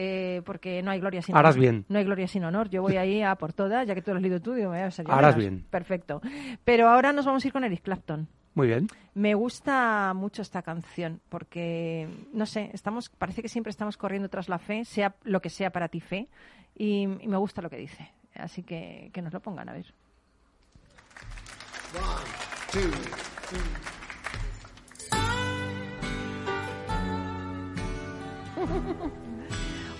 [0.00, 1.60] eh, porque no hay gloria sin Harás honor.
[1.60, 1.84] bien.
[1.88, 2.68] No hay gloria sin honor.
[2.68, 4.52] Yo voy ahí a por todas, ya que tú lo has leído tú.
[4.54, 5.36] Digo, o sea, ya Harás verás.
[5.36, 5.64] bien.
[5.68, 6.20] Perfecto.
[6.64, 8.28] Pero ahora nos vamos a ir con Eric Clapton.
[8.54, 8.88] Muy bien.
[9.14, 14.48] Me gusta mucho esta canción porque, no sé, estamos, parece que siempre estamos corriendo tras
[14.48, 16.28] la fe, sea lo que sea para ti fe,
[16.74, 18.10] y, y me gusta lo que dice.
[18.34, 19.86] Así que que nos lo pongan a ver.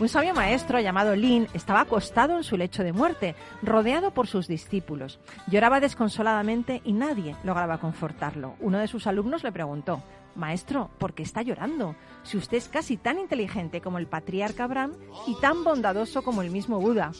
[0.00, 4.46] Un sabio maestro llamado Lin estaba acostado en su lecho de muerte, rodeado por sus
[4.46, 5.18] discípulos.
[5.48, 8.54] Lloraba desconsoladamente y nadie lograba confortarlo.
[8.60, 10.00] Uno de sus alumnos le preguntó,
[10.36, 11.96] Maestro, ¿por qué está llorando?
[12.22, 14.92] Si usted es casi tan inteligente como el patriarca Abraham
[15.26, 17.10] y tan bondadoso como el mismo Buda.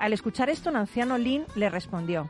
[0.00, 2.28] Al escuchar esto, un anciano Lin le respondió,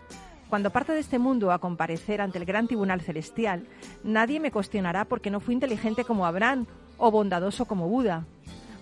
[0.50, 3.66] cuando parte de este mundo a comparecer ante el gran tribunal celestial,
[4.02, 6.66] nadie me cuestionará porque no fui inteligente como Abraham
[6.98, 8.26] o bondadoso como Buda.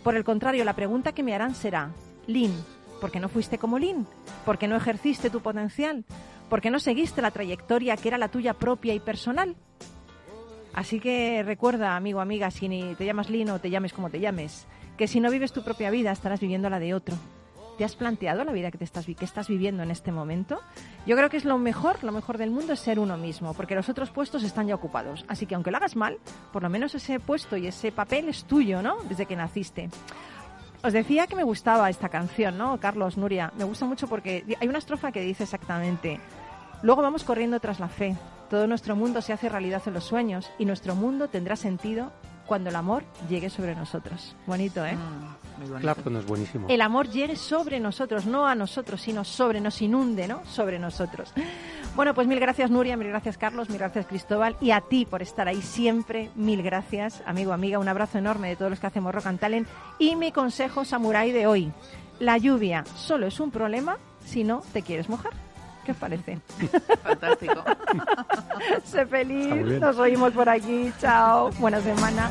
[0.03, 1.90] Por el contrario, la pregunta que me harán será,
[2.26, 2.53] Lin,
[3.00, 4.07] ¿por qué no fuiste como Lin?
[4.44, 6.05] ¿Por qué no ejerciste tu potencial?
[6.48, 9.57] ¿Por qué no seguiste la trayectoria que era la tuya propia y personal?
[10.74, 14.20] Así que recuerda, amigo, amiga, si ni te llamas Lin o te llames como te
[14.20, 17.14] llames, que si no vives tu propia vida estarás viviendo la de otro.
[17.79, 20.61] ¿Te has planteado la vida que, te estás, que estás viviendo en este momento?
[21.07, 23.75] Yo creo que es lo mejor, lo mejor del mundo es ser uno mismo, porque
[23.75, 25.25] los otros puestos están ya ocupados.
[25.29, 26.18] Así que aunque lo hagas mal,
[26.53, 28.97] por lo menos ese puesto y ese papel es tuyo, ¿no?
[29.09, 29.89] Desde que naciste.
[30.85, 32.79] Os decía que me gustaba esta canción, ¿no?
[32.79, 36.18] Carlos, Nuria, me gusta mucho porque hay una estrofa que dice exactamente,
[36.83, 38.16] luego vamos corriendo tras la fe,
[38.51, 42.12] todo nuestro mundo se hace realidad en los sueños y nuestro mundo tendrá sentido
[42.53, 44.36] cuando el amor llegue sobre nosotros.
[44.46, 44.94] Bonito, ¿eh?
[44.94, 46.18] Mm, muy bonito.
[46.18, 46.66] Es buenísimo.
[46.68, 50.44] El amor llegue sobre nosotros, no a nosotros, sino sobre, nos inunde, ¿no?
[50.44, 51.32] Sobre nosotros.
[51.96, 55.22] Bueno, pues mil gracias Nuria, mil gracias Carlos, mil gracias Cristóbal y a ti por
[55.22, 56.28] estar ahí siempre.
[56.34, 57.78] Mil gracias, amigo, amiga.
[57.78, 59.66] Un abrazo enorme de todos los que hacemos Rock and Talent.
[59.98, 61.72] Y mi consejo samurái de hoy.
[62.18, 63.96] La lluvia solo es un problema
[64.26, 65.32] si no te quieres mojar.
[65.85, 66.39] ¿Qué os parece?
[67.03, 67.64] Fantástico.
[68.85, 69.80] sé feliz.
[69.80, 70.93] Nos oímos por aquí.
[71.01, 71.51] Chao.
[71.59, 72.30] Buena semana.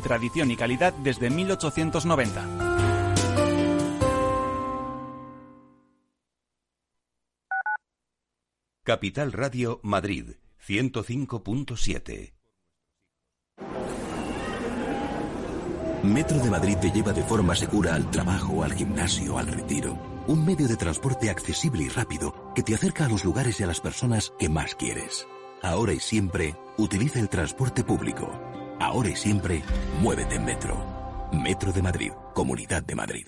[0.01, 2.47] con tradición y calidad desde 1890.
[8.83, 10.31] Capital Radio Madrid
[10.67, 12.33] 105.7.
[16.03, 19.99] Metro de Madrid te lleva de forma segura al trabajo, al gimnasio, al retiro.
[20.27, 23.67] Un medio de transporte accesible y rápido que te acerca a los lugares y a
[23.67, 25.27] las personas que más quieres.
[25.61, 28.31] Ahora y siempre, utiliza el transporte público.
[28.81, 29.61] Ahora y siempre,
[30.01, 30.75] muévete en Metro.
[31.31, 33.27] Metro de Madrid, Comunidad de Madrid.